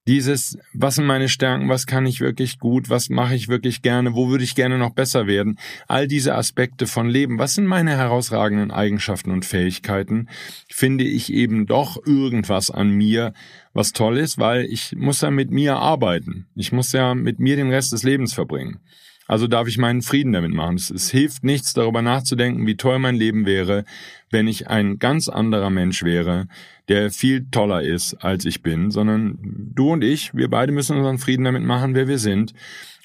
Dieses, 0.06 0.58
was 0.74 0.96
sind 0.96 1.06
meine 1.06 1.30
Stärken, 1.30 1.70
was 1.70 1.86
kann 1.86 2.04
ich 2.04 2.20
wirklich 2.20 2.58
gut, 2.58 2.90
was 2.90 3.08
mache 3.08 3.34
ich 3.34 3.48
wirklich 3.48 3.80
gerne, 3.80 4.14
wo 4.14 4.28
würde 4.28 4.44
ich 4.44 4.54
gerne 4.54 4.76
noch 4.76 4.90
besser 4.90 5.26
werden, 5.26 5.58
all 5.88 6.06
diese 6.06 6.34
Aspekte 6.34 6.86
von 6.86 7.08
Leben, 7.08 7.38
was 7.38 7.54
sind 7.54 7.66
meine 7.66 7.92
herausragenden 7.92 8.70
Eigenschaften 8.70 9.30
und 9.30 9.46
Fähigkeiten, 9.46 10.28
finde 10.68 11.04
ich 11.04 11.32
eben 11.32 11.64
doch 11.64 11.96
irgendwas 12.04 12.70
an 12.70 12.90
mir, 12.90 13.32
was 13.74 13.92
toll 13.92 14.16
ist, 14.16 14.38
weil 14.38 14.64
ich 14.64 14.94
muss 14.96 15.20
ja 15.20 15.30
mit 15.30 15.50
mir 15.50 15.76
arbeiten. 15.76 16.46
Ich 16.54 16.72
muss 16.72 16.92
ja 16.92 17.14
mit 17.14 17.40
mir 17.40 17.56
den 17.56 17.70
Rest 17.70 17.92
des 17.92 18.04
Lebens 18.04 18.32
verbringen. 18.32 18.80
Also 19.26 19.46
darf 19.46 19.68
ich 19.68 19.78
meinen 19.78 20.02
Frieden 20.02 20.32
damit 20.32 20.52
machen. 20.52 20.76
Es, 20.76 20.90
es, 20.90 21.10
hilft 21.10 21.44
nichts, 21.44 21.72
darüber 21.72 22.02
nachzudenken, 22.02 22.66
wie 22.66 22.76
toll 22.76 22.98
mein 22.98 23.14
Leben 23.14 23.46
wäre, 23.46 23.84
wenn 24.30 24.46
ich 24.46 24.68
ein 24.68 24.98
ganz 24.98 25.28
anderer 25.28 25.70
Mensch 25.70 26.02
wäre, 26.02 26.46
der 26.88 27.10
viel 27.10 27.46
toller 27.50 27.82
ist, 27.82 28.14
als 28.14 28.44
ich 28.44 28.62
bin, 28.62 28.90
sondern 28.90 29.38
du 29.74 29.92
und 29.92 30.04
ich, 30.04 30.34
wir 30.34 30.48
beide 30.48 30.72
müssen 30.72 30.96
unseren 30.96 31.18
Frieden 31.18 31.44
damit 31.44 31.62
machen, 31.62 31.94
wer 31.94 32.06
wir 32.06 32.18
sind 32.18 32.52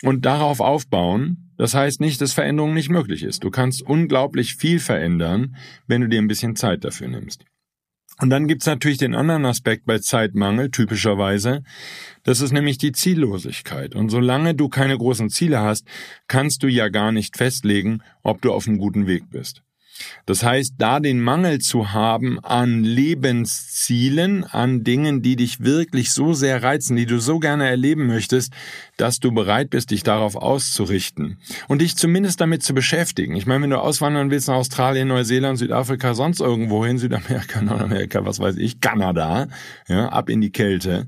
und 0.04 0.26
darauf 0.26 0.60
aufbauen. 0.60 1.52
Das 1.58 1.74
heißt 1.74 2.02
nicht, 2.02 2.20
dass 2.22 2.34
Veränderung 2.34 2.74
nicht 2.74 2.90
möglich 2.90 3.24
ist. 3.24 3.44
Du 3.44 3.50
kannst 3.50 3.82
unglaublich 3.82 4.56
viel 4.56 4.80
verändern, 4.80 5.56
wenn 5.88 6.02
du 6.02 6.10
dir 6.10 6.20
ein 6.20 6.28
bisschen 6.28 6.56
Zeit 6.56 6.84
dafür 6.84 7.08
nimmst. 7.08 7.46
Und 8.22 8.30
dann 8.30 8.48
gibt's 8.48 8.66
natürlich 8.66 8.98
den 8.98 9.16
anderen 9.16 9.46
Aspekt 9.46 9.86
bei 9.86 10.00
Zeitmangel, 10.00 10.72
typischerweise. 10.72 11.64
Das 12.24 12.42
ist 12.42 12.52
nämlich 12.52 12.78
die 12.78 12.92
Ziellosigkeit. 12.92 13.96
Und 13.96 14.10
solange 14.10 14.56
du 14.56 14.68
keine 14.68 14.98
großen 14.98 15.30
Ziele 15.30 15.60
hast, 15.60 15.88
kannst 16.28 16.64
du 16.64 16.68
ja 16.68 16.90
gar 16.90 17.12
nicht 17.14 17.38
festlegen, 17.38 18.02
ob 18.22 18.42
du 18.42 18.52
auf 18.52 18.68
einem 18.68 18.78
guten 18.78 19.08
Weg 19.08 19.30
bist. 19.30 19.64
Das 20.26 20.44
heißt, 20.44 20.76
da 20.78 21.00
den 21.00 21.20
Mangel 21.22 21.60
zu 21.60 21.94
haben 21.94 22.40
an 22.40 22.84
Lebenszielen, 22.84 24.44
an 24.44 24.84
Dingen, 24.84 25.22
die 25.22 25.36
dich 25.36 25.62
wirklich 25.64 26.12
so 26.12 26.34
sehr 26.34 26.62
reizen, 26.64 26.96
die 26.96 27.06
du 27.06 27.20
so 27.20 27.40
gerne 27.40 27.68
erleben 27.68 28.08
möchtest, 28.08 28.54
dass 28.98 29.20
du 29.20 29.32
bereit 29.32 29.70
bist, 29.70 29.92
dich 29.92 30.04
darauf 30.04 30.36
auszurichten 30.36 31.38
und 31.68 31.82
dich 31.82 31.96
zumindest 31.96 32.42
damit 32.42 32.64
zu 32.64 32.74
beschäftigen. 32.74 33.36
Ich 33.36 33.46
meine, 33.46 33.64
wenn 33.64 33.70
du 33.70 33.80
auswandern 33.80 34.32
willst 34.32 34.48
nach 34.48 34.56
Australien, 34.56 35.08
Neuseeland, 35.08 35.58
Südafrika, 35.58 36.14
sonst 36.14 36.40
irgendwo 36.40 36.86
hin, 36.86 36.98
Südamerika, 36.98 37.62
Nordamerika, 37.62 38.26
was 38.26 38.40
weiß 38.40 38.58
ich, 38.58 38.82
Kanada, 38.82 39.48
ja, 39.88 40.10
ab 40.10 40.30
in 40.30 40.42
die 40.42 40.52
Kälte. 40.52 41.08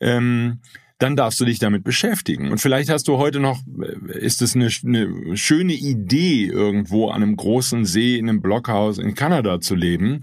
Ähm, 0.00 0.60
dann 0.98 1.14
darfst 1.14 1.38
du 1.40 1.44
dich 1.44 1.58
damit 1.58 1.84
beschäftigen. 1.84 2.50
Und 2.50 2.58
vielleicht 2.58 2.88
hast 2.88 3.06
du 3.08 3.18
heute 3.18 3.38
noch, 3.38 3.60
ist 4.08 4.40
es 4.40 4.54
eine, 4.54 4.70
eine 4.84 5.36
schöne 5.36 5.74
Idee, 5.74 6.46
irgendwo 6.46 7.08
an 7.10 7.22
einem 7.22 7.36
großen 7.36 7.84
See 7.84 8.16
in 8.16 8.28
einem 8.28 8.40
Blockhaus 8.40 8.98
in 8.98 9.14
Kanada 9.14 9.60
zu 9.60 9.74
leben 9.74 10.22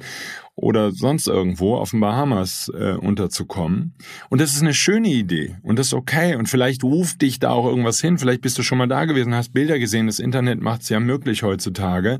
oder 0.55 0.91
sonst 0.91 1.27
irgendwo 1.27 1.75
auf 1.75 1.91
den 1.91 1.99
Bahamas 1.99 2.71
äh, 2.75 2.93
unterzukommen. 2.93 3.95
Und 4.29 4.41
das 4.41 4.53
ist 4.53 4.61
eine 4.61 4.73
schöne 4.73 5.09
Idee 5.09 5.57
und 5.61 5.77
das 5.77 5.87
ist 5.87 5.93
okay. 5.93 6.35
Und 6.35 6.49
vielleicht 6.49 6.83
ruft 6.83 7.21
dich 7.21 7.39
da 7.39 7.51
auch 7.51 7.67
irgendwas 7.67 8.01
hin. 8.01 8.17
Vielleicht 8.17 8.41
bist 8.41 8.57
du 8.57 8.63
schon 8.63 8.79
mal 8.79 8.87
da 8.87 9.05
gewesen, 9.05 9.35
hast 9.35 9.53
Bilder 9.53 9.77
gesehen. 9.77 10.07
Das 10.07 10.19
Internet 10.19 10.59
macht 10.61 10.81
es 10.81 10.89
ja 10.89 10.99
möglich 10.99 11.43
heutzutage. 11.43 12.19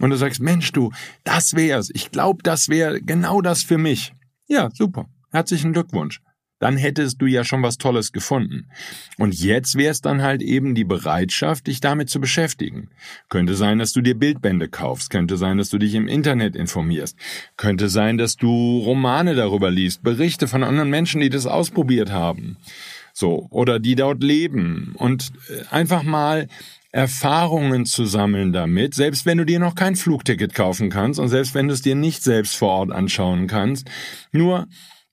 Und 0.00 0.10
du 0.10 0.16
sagst, 0.16 0.40
Mensch, 0.40 0.72
du, 0.72 0.92
das 1.24 1.54
wär's. 1.54 1.90
Ich 1.92 2.10
glaube, 2.10 2.42
das 2.42 2.70
wäre 2.70 3.00
genau 3.02 3.42
das 3.42 3.62
für 3.62 3.78
mich. 3.78 4.14
Ja, 4.48 4.70
super. 4.72 5.06
Herzlichen 5.30 5.72
Glückwunsch 5.72 6.20
dann 6.62 6.76
hättest 6.76 7.20
du 7.20 7.26
ja 7.26 7.42
schon 7.42 7.64
was 7.64 7.76
Tolles 7.76 8.12
gefunden. 8.12 8.68
Und 9.18 9.34
jetzt 9.34 9.76
wäre 9.76 9.90
es 9.90 10.00
dann 10.00 10.22
halt 10.22 10.42
eben 10.42 10.76
die 10.76 10.84
Bereitschaft, 10.84 11.66
dich 11.66 11.80
damit 11.80 12.08
zu 12.08 12.20
beschäftigen. 12.20 12.88
Könnte 13.28 13.56
sein, 13.56 13.80
dass 13.80 13.92
du 13.92 14.00
dir 14.00 14.14
Bildbände 14.14 14.68
kaufst, 14.68 15.10
könnte 15.10 15.36
sein, 15.36 15.58
dass 15.58 15.70
du 15.70 15.78
dich 15.78 15.96
im 15.96 16.06
Internet 16.06 16.54
informierst, 16.54 17.16
könnte 17.56 17.88
sein, 17.88 18.16
dass 18.16 18.36
du 18.36 18.78
Romane 18.78 19.34
darüber 19.34 19.72
liest, 19.72 20.04
Berichte 20.04 20.46
von 20.46 20.62
anderen 20.62 20.88
Menschen, 20.88 21.20
die 21.20 21.30
das 21.30 21.46
ausprobiert 21.46 22.12
haben. 22.12 22.58
So, 23.12 23.48
oder 23.50 23.80
die 23.80 23.96
dort 23.96 24.22
leben 24.22 24.94
und 24.96 25.32
äh, 25.48 25.64
einfach 25.74 26.04
mal 26.04 26.46
Erfahrungen 26.92 27.86
zu 27.86 28.04
sammeln 28.04 28.52
damit, 28.52 28.94
selbst 28.94 29.26
wenn 29.26 29.38
du 29.38 29.44
dir 29.44 29.58
noch 29.58 29.74
kein 29.74 29.96
Flugticket 29.96 30.54
kaufen 30.54 30.90
kannst 30.90 31.18
und 31.18 31.28
selbst 31.28 31.54
wenn 31.54 31.66
du 31.66 31.74
es 31.74 31.82
dir 31.82 31.96
nicht 31.96 32.22
selbst 32.22 32.54
vor 32.54 32.68
Ort 32.68 32.92
anschauen 32.92 33.48
kannst, 33.48 33.90
nur 34.30 34.68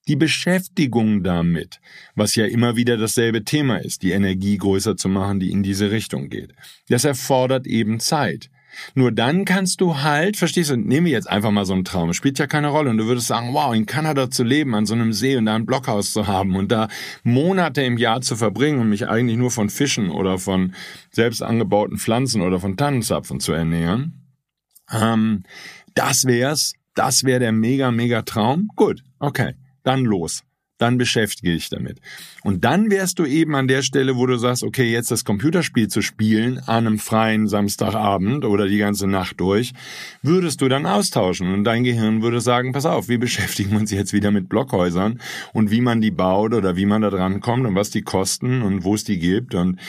die 0.10 0.16
Beschäftigung 0.16 1.24
damit, 1.24 1.80
was 2.16 2.36
ja 2.36 2.46
immer 2.46 2.76
wieder 2.76 2.98
dasselbe 2.98 3.44
Thema 3.44 3.78
ist, 3.78 4.02
die 4.02 4.12
Energie 4.12 4.58
größer 4.58 4.98
zu 4.98 5.08
machen, 5.08 5.40
die 5.40 5.52
in 5.52 5.62
diese 5.62 5.92
Richtung 5.92 6.30
geht. 6.30 6.54
Das 6.90 7.06
erfordert 7.06 7.68
eben 7.68 8.00
Zeit. 8.00 8.50
Nur 8.96 9.12
dann 9.12 9.46
kannst 9.46 9.82
du 9.82 10.00
halt, 10.02 10.36
verstehst 10.36 10.72
du, 10.72 10.78
nehmen 10.78 11.06
wir 11.06 11.12
jetzt 11.12 11.30
einfach 11.30 11.52
mal 11.52 11.66
so 11.66 11.74
einen 11.74 11.86
Traum, 11.86 12.14
spielt 12.14 12.40
ja 12.40 12.48
keine 12.48 12.70
Rolle 12.70 12.90
und 12.90 12.98
du 12.98 13.06
würdest 13.06 13.28
sagen, 13.28 13.54
wow, 13.54 13.74
in 13.74 13.86
Kanada 13.86 14.32
zu 14.32 14.44
leben, 14.44 14.74
an 14.74 14.86
so 14.86 14.96
einem 14.96 15.14
See 15.14 15.38
und 15.38 15.46
da 15.46 15.56
ein 15.56 15.66
Blockhaus 15.66 16.12
zu 16.12 16.28
haben 16.28 16.56
und 16.56 16.72
da 16.72 16.88
Monate 17.24 17.84
im 17.84 17.98
Jahr 17.98 18.22
zu 18.22 18.36
verbringen 18.36 18.80
und 18.80 18.90
mich 18.90 19.08
eigentlich 19.08 19.38
nur 19.38 19.52
von 19.52 19.70
Fischen 19.70 20.10
oder 20.10 20.40
von 20.40 20.74
selbst 21.12 21.44
angebauten 21.44 21.98
Pflanzen 21.98 22.42
oder 22.42 22.60
von 22.60 22.78
Tannenzapfen 22.78 23.40
zu 23.40 23.54
ernähren. 23.54 24.28
Ähm, 24.92 25.44
das 25.94 26.26
wär's, 26.26 26.74
das 26.96 27.26
wäre 27.26 27.40
der 27.40 27.52
mega, 27.52 27.92
mega 27.92 28.24
Traum. 28.24 28.70
Gut, 28.76 29.04
okay 29.20 29.54
dann 29.90 30.06
los. 30.06 30.44
Dann 30.78 30.98
beschäftige 30.98 31.52
dich 31.52 31.70
damit. 31.70 32.00
Und 32.42 32.64
dann 32.64 32.90
wärst 32.90 33.20
du 33.20 33.26
eben 33.26 33.54
an 33.54 33.68
der 33.68 33.82
Stelle, 33.82 34.16
wo 34.16 34.26
du 34.26 34.38
sagst, 34.38 34.64
okay, 34.64 34.90
jetzt 34.90 35.12
das 35.12 35.26
Computerspiel 35.26 35.90
zu 35.90 36.02
spielen 36.02 36.60
an 36.60 36.88
einem 36.88 37.00
freien 37.00 37.50
Samstagabend 37.50 38.46
oder 38.46 38.66
die 38.70 38.78
ganze 38.78 39.06
Nacht 39.06 39.42
durch, 39.42 39.74
würdest 40.22 40.62
du 40.62 40.70
dann 40.70 40.86
austauschen 40.86 41.54
und 41.54 41.66
dein 41.66 41.84
Gehirn 41.84 42.22
würde 42.22 42.40
sagen, 42.40 42.72
pass 42.72 42.86
auf, 42.86 43.10
wir 43.10 43.20
beschäftigen 43.28 43.76
uns 43.76 43.92
jetzt 43.92 44.14
wieder 44.14 44.32
mit 44.32 44.48
Blockhäusern 44.48 45.20
und 45.52 45.70
wie 45.70 45.82
man 45.82 46.00
die 46.00 46.12
baut 46.12 46.54
oder 46.54 46.78
wie 46.78 46.86
man 46.86 47.02
da 47.02 47.10
dran 47.10 47.42
kommt 47.42 47.66
und 47.66 47.76
was 47.76 47.90
die 47.90 48.04
kosten 48.04 48.62
und 48.62 48.86
wo 48.86 48.96
es 48.96 49.04
die 49.04 49.20
gibt 49.20 49.56
und 49.56 49.82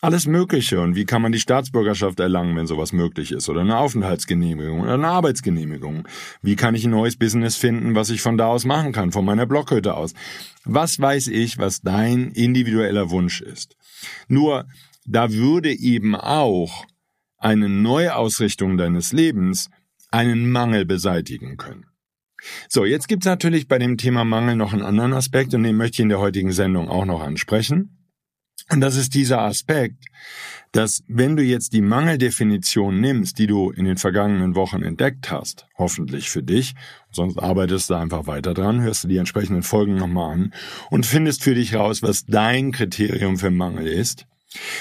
alles 0.00 0.26
Mögliche. 0.26 0.80
Und 0.80 0.94
wie 0.94 1.04
kann 1.04 1.22
man 1.22 1.32
die 1.32 1.40
Staatsbürgerschaft 1.40 2.20
erlangen, 2.20 2.56
wenn 2.56 2.66
sowas 2.66 2.92
möglich 2.92 3.32
ist? 3.32 3.48
Oder 3.48 3.62
eine 3.62 3.78
Aufenthaltsgenehmigung 3.78 4.80
oder 4.80 4.94
eine 4.94 5.08
Arbeitsgenehmigung? 5.08 6.06
Wie 6.42 6.56
kann 6.56 6.74
ich 6.74 6.84
ein 6.84 6.90
neues 6.90 7.16
Business 7.16 7.56
finden, 7.56 7.94
was 7.94 8.10
ich 8.10 8.20
von 8.20 8.36
da 8.36 8.46
aus 8.46 8.64
machen 8.64 8.92
kann, 8.92 9.12
von 9.12 9.24
meiner 9.24 9.46
Blockhütte 9.46 9.94
aus? 9.94 10.14
Was 10.64 11.00
weiß 11.00 11.28
ich, 11.28 11.58
was 11.58 11.80
dein 11.80 12.30
individueller 12.32 13.10
Wunsch 13.10 13.40
ist? 13.40 13.76
Nur, 14.28 14.66
da 15.06 15.32
würde 15.32 15.72
eben 15.72 16.14
auch 16.14 16.84
eine 17.38 17.68
Neuausrichtung 17.68 18.76
deines 18.76 19.12
Lebens 19.12 19.70
einen 20.10 20.50
Mangel 20.50 20.84
beseitigen 20.84 21.56
können. 21.56 21.86
So, 22.68 22.84
jetzt 22.84 23.08
gibt's 23.08 23.26
natürlich 23.26 23.66
bei 23.66 23.78
dem 23.78 23.96
Thema 23.96 24.24
Mangel 24.24 24.56
noch 24.56 24.72
einen 24.72 24.82
anderen 24.82 25.14
Aspekt 25.14 25.54
und 25.54 25.62
den 25.62 25.76
möchte 25.76 25.94
ich 25.96 26.00
in 26.00 26.08
der 26.10 26.18
heutigen 26.18 26.52
Sendung 26.52 26.88
auch 26.88 27.04
noch 27.04 27.22
ansprechen. 27.22 27.95
Und 28.70 28.80
das 28.80 28.96
ist 28.96 29.14
dieser 29.14 29.42
Aspekt, 29.42 30.04
dass 30.72 31.04
wenn 31.06 31.36
du 31.36 31.42
jetzt 31.42 31.72
die 31.72 31.80
Mangeldefinition 31.80 33.00
nimmst, 33.00 33.38
die 33.38 33.46
du 33.46 33.70
in 33.70 33.84
den 33.84 33.96
vergangenen 33.96 34.56
Wochen 34.56 34.82
entdeckt 34.82 35.30
hast, 35.30 35.66
hoffentlich 35.78 36.30
für 36.30 36.42
dich, 36.42 36.74
sonst 37.10 37.38
arbeitest 37.38 37.90
du 37.90 37.94
einfach 37.94 38.26
weiter 38.26 38.54
dran, 38.54 38.80
hörst 38.80 39.04
du 39.04 39.08
die 39.08 39.18
entsprechenden 39.18 39.62
Folgen 39.62 39.96
nochmal 39.96 40.34
an 40.34 40.54
und 40.90 41.06
findest 41.06 41.44
für 41.44 41.54
dich 41.54 41.74
raus, 41.74 42.02
was 42.02 42.26
dein 42.26 42.72
Kriterium 42.72 43.38
für 43.38 43.50
Mangel 43.50 43.86
ist, 43.86 44.26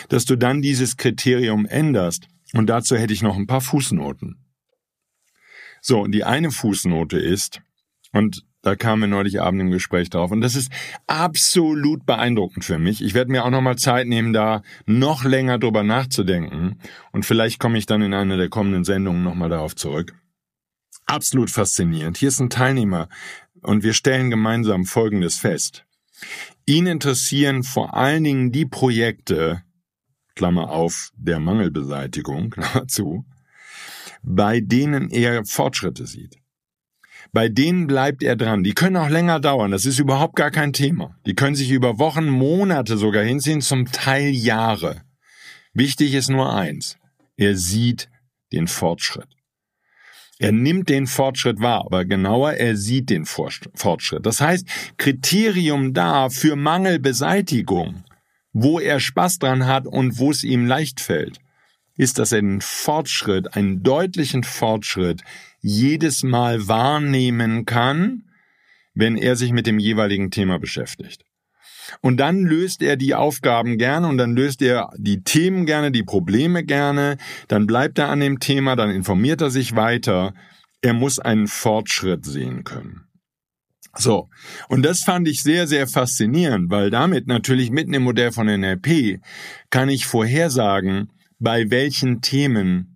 dass 0.09 0.25
du 0.25 0.35
dann 0.35 0.61
dieses 0.61 0.97
Kriterium 0.97 1.65
änderst. 1.65 2.27
Und 2.53 2.67
dazu 2.67 2.95
hätte 2.95 3.13
ich 3.13 3.21
noch 3.21 3.35
ein 3.35 3.47
paar 3.47 3.61
Fußnoten. 3.61 4.37
So, 5.81 6.01
und 6.01 6.11
die 6.11 6.23
eine 6.23 6.49
Fußnote 6.49 7.19
ist, 7.19 7.61
und 8.15 8.45
da 8.65 8.75
kamen 8.75 9.03
wir 9.03 9.07
neulich 9.07 9.41
Abend 9.41 9.61
im 9.61 9.69
Gespräch 9.69 10.09
drauf. 10.09 10.31
Und 10.31 10.41
das 10.41 10.55
ist 10.55 10.71
absolut 11.05 12.05
beeindruckend 12.07 12.65
für 12.65 12.79
mich. 12.79 13.03
Ich 13.03 13.13
werde 13.13 13.31
mir 13.31 13.45
auch 13.45 13.51
nochmal 13.51 13.77
Zeit 13.77 14.07
nehmen, 14.07 14.33
da 14.33 14.63
noch 14.87 15.23
länger 15.23 15.59
drüber 15.59 15.83
nachzudenken. 15.83 16.79
Und 17.11 17.27
vielleicht 17.27 17.59
komme 17.59 17.77
ich 17.77 17.85
dann 17.85 18.01
in 18.01 18.15
einer 18.15 18.37
der 18.37 18.49
kommenden 18.49 18.83
Sendungen 18.83 19.23
nochmal 19.23 19.49
darauf 19.49 19.75
zurück. 19.75 20.15
Absolut 21.05 21.51
faszinierend. 21.51 22.17
Hier 22.17 22.29
ist 22.29 22.39
ein 22.39 22.49
Teilnehmer 22.49 23.07
und 23.61 23.83
wir 23.83 23.93
stellen 23.93 24.31
gemeinsam 24.31 24.85
Folgendes 24.85 25.37
fest. 25.37 25.85
Ihn 26.65 26.87
interessieren 26.87 27.61
vor 27.61 27.93
allen 27.93 28.23
Dingen 28.23 28.51
die 28.51 28.65
Projekte, 28.65 29.61
Klammer 30.33 30.71
auf, 30.71 31.11
der 31.15 31.39
Mangelbeseitigung, 31.39 32.49
Klammer 32.49 32.87
zu, 32.87 33.25
bei 34.23 34.59
denen 34.59 35.11
er 35.11 35.45
Fortschritte 35.45 36.07
sieht. 36.07 36.37
Bei 37.35 37.49
denen 37.49 37.85
bleibt 37.85 38.23
er 38.23 38.37
dran. 38.37 38.63
Die 38.63 38.73
können 38.73 38.95
auch 38.95 39.09
länger 39.09 39.41
dauern. 39.41 39.71
Das 39.71 39.85
ist 39.85 39.99
überhaupt 39.99 40.37
gar 40.37 40.51
kein 40.51 40.71
Thema. 40.71 41.15
Die 41.25 41.35
können 41.35 41.55
sich 41.55 41.69
über 41.69 41.99
Wochen, 41.99 42.29
Monate 42.29 42.97
sogar 42.97 43.23
hinziehen, 43.23 43.59
zum 43.59 43.91
Teil 43.91 44.29
Jahre. 44.29 45.01
Wichtig 45.73 46.13
ist 46.13 46.29
nur 46.29 46.55
eins. 46.55 46.97
Er 47.35 47.57
sieht 47.57 48.09
den 48.53 48.67
Fortschritt. 48.67 49.27
Er 50.39 50.53
nimmt 50.53 50.87
den 50.87 51.07
Fortschritt 51.07 51.59
wahr, 51.59 51.83
aber 51.85 52.05
genauer, 52.05 52.53
er 52.53 52.77
sieht 52.77 53.09
den 53.09 53.25
Fortschritt. 53.25 54.25
Das 54.25 54.39
heißt, 54.39 54.65
Kriterium 54.97 55.93
da 55.93 56.29
für 56.29 56.55
Mangelbeseitigung 56.55 58.05
wo 58.57 58.79
er 58.79 59.01
Spaß 59.01 59.39
dran 59.39 59.67
hat 59.67 59.85
und 59.85 60.17
wo 60.17 60.31
es 60.31 60.45
ihm 60.45 60.65
leicht 60.65 61.01
fällt, 61.01 61.39
ist, 61.97 62.19
dass 62.19 62.31
er 62.31 62.39
den 62.39 62.61
Fortschritt, 62.61 63.53
einen 63.53 63.83
deutlichen 63.83 64.43
Fortschritt 64.43 65.23
jedes 65.67 66.21
Mal 66.21 66.67
wahrnehmen 66.67 67.65
kann, 67.65 68.25
wenn 68.93 69.17
er 69.17 69.35
sich 69.35 69.51
mit 69.51 69.65
dem 69.65 69.79
jeweiligen 69.79 70.29
Thema 70.29 70.59
beschäftigt. 70.59 71.23
Und 72.01 72.17
dann 72.17 72.43
löst 72.43 72.83
er 72.83 72.97
die 72.97 73.15
Aufgaben 73.15 73.79
gerne 73.79 74.07
und 74.07 74.19
dann 74.19 74.35
löst 74.35 74.61
er 74.61 74.91
die 74.95 75.23
Themen 75.23 75.65
gerne, 75.65 75.91
die 75.91 76.03
Probleme 76.03 76.63
gerne, 76.63 77.17
dann 77.47 77.65
bleibt 77.65 77.97
er 77.97 78.09
an 78.09 78.19
dem 78.19 78.39
Thema, 78.39 78.75
dann 78.75 78.91
informiert 78.91 79.41
er 79.41 79.49
sich 79.49 79.75
weiter. 79.75 80.35
Er 80.81 80.93
muss 80.93 81.17
einen 81.17 81.47
Fortschritt 81.47 82.25
sehen 82.25 82.63
können. 82.63 83.07
So, 83.97 84.29
und 84.69 84.83
das 84.83 85.01
fand 85.01 85.27
ich 85.27 85.41
sehr, 85.41 85.65
sehr 85.65 85.87
faszinierend, 85.87 86.69
weil 86.69 86.91
damit 86.91 87.25
natürlich 87.25 87.71
mitten 87.71 87.93
im 87.95 88.03
Modell 88.03 88.31
von 88.31 88.45
NLP 88.45 89.19
kann 89.71 89.89
ich 89.89 90.05
vorhersagen, 90.05 91.11
bei 91.39 91.71
welchen 91.71 92.21
Themen 92.21 92.94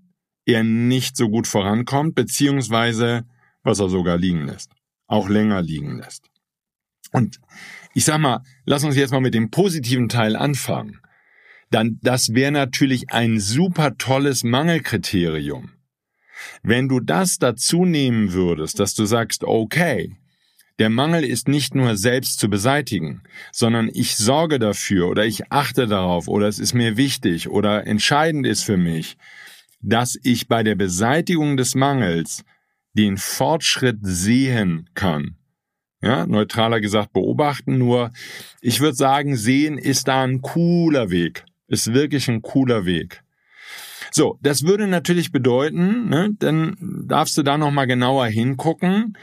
er 0.54 0.64
nicht 0.64 1.18
so 1.18 1.30
gut 1.30 1.48
vorankommt, 1.48 2.16
beziehungsweise 2.16 3.26
was 3.64 3.80
er 3.80 3.90
sogar 3.90 4.18
liegen 4.18 4.46
lässt, 4.46 4.72
auch 5.08 5.30
länger 5.30 5.62
liegen 5.62 5.98
lässt. 5.98 6.30
Und 7.12 7.40
ich 7.94 8.06
sag 8.06 8.20
mal, 8.20 8.44
lass 8.66 8.84
uns 8.84 8.96
jetzt 8.96 9.12
mal 9.12 9.22
mit 9.22 9.34
dem 9.34 9.50
positiven 9.50 10.10
Teil 10.10 10.36
anfangen. 10.36 11.00
Dann, 11.72 12.00
das 12.02 12.34
wäre 12.34 12.52
natürlich 12.52 13.12
ein 13.12 13.40
super 13.40 13.98
tolles 13.98 14.44
Mangelkriterium. 14.44 15.72
Wenn 16.64 16.88
du 16.88 17.00
das 17.00 17.38
dazu 17.38 17.86
nehmen 17.86 18.34
würdest, 18.34 18.80
dass 18.80 18.96
du 18.96 19.06
sagst, 19.06 19.44
okay, 19.44 20.16
der 20.80 20.90
Mangel 20.90 21.26
ist 21.26 21.50
nicht 21.50 21.76
nur 21.76 21.98
selbst 21.98 22.40
zu 22.40 22.50
beseitigen, 22.50 23.22
sondern 23.52 23.90
ich 23.94 24.16
sorge 24.16 24.60
dafür 24.60 25.10
oder 25.10 25.26
ich 25.26 25.52
achte 25.52 25.88
darauf 25.88 26.30
oder 26.30 26.48
es 26.48 26.58
ist 26.58 26.74
mir 26.74 26.96
wichtig 26.96 27.50
oder 27.50 27.86
entscheidend 27.86 28.48
ist 28.48 28.64
für 28.64 28.78
mich, 28.78 29.18
dass 29.82 30.18
ich 30.24 30.48
bei 30.48 30.64
der 30.64 30.76
Beseitigung 30.76 31.58
des 31.58 31.76
Mangels 31.76 32.44
den 32.94 33.18
Fortschritt 33.18 34.00
sehen 34.02 34.90
kann. 34.94 35.36
Ja, 36.02 36.26
neutraler 36.26 36.80
gesagt 36.80 37.12
beobachten, 37.12 37.78
nur 37.78 38.12
ich 38.62 38.80
würde 38.80 38.96
sagen, 38.96 39.36
sehen 39.36 39.78
ist 39.78 40.08
da 40.08 40.24
ein 40.24 40.42
cooler 40.42 41.10
Weg. 41.10 41.46
Ist 41.68 41.94
wirklich 41.94 42.30
ein 42.30 42.42
cooler 42.42 42.86
Weg. 42.86 43.22
So, 44.12 44.40
das 44.42 44.64
würde 44.64 44.88
natürlich 44.88 45.32
bedeuten, 45.32 46.10
ne, 46.10 46.32
dann 46.40 46.76
darfst 47.06 47.38
du 47.38 47.44
da 47.44 47.58
nochmal 47.58 47.86
genauer 47.86 48.28
hingucken, 48.28 49.18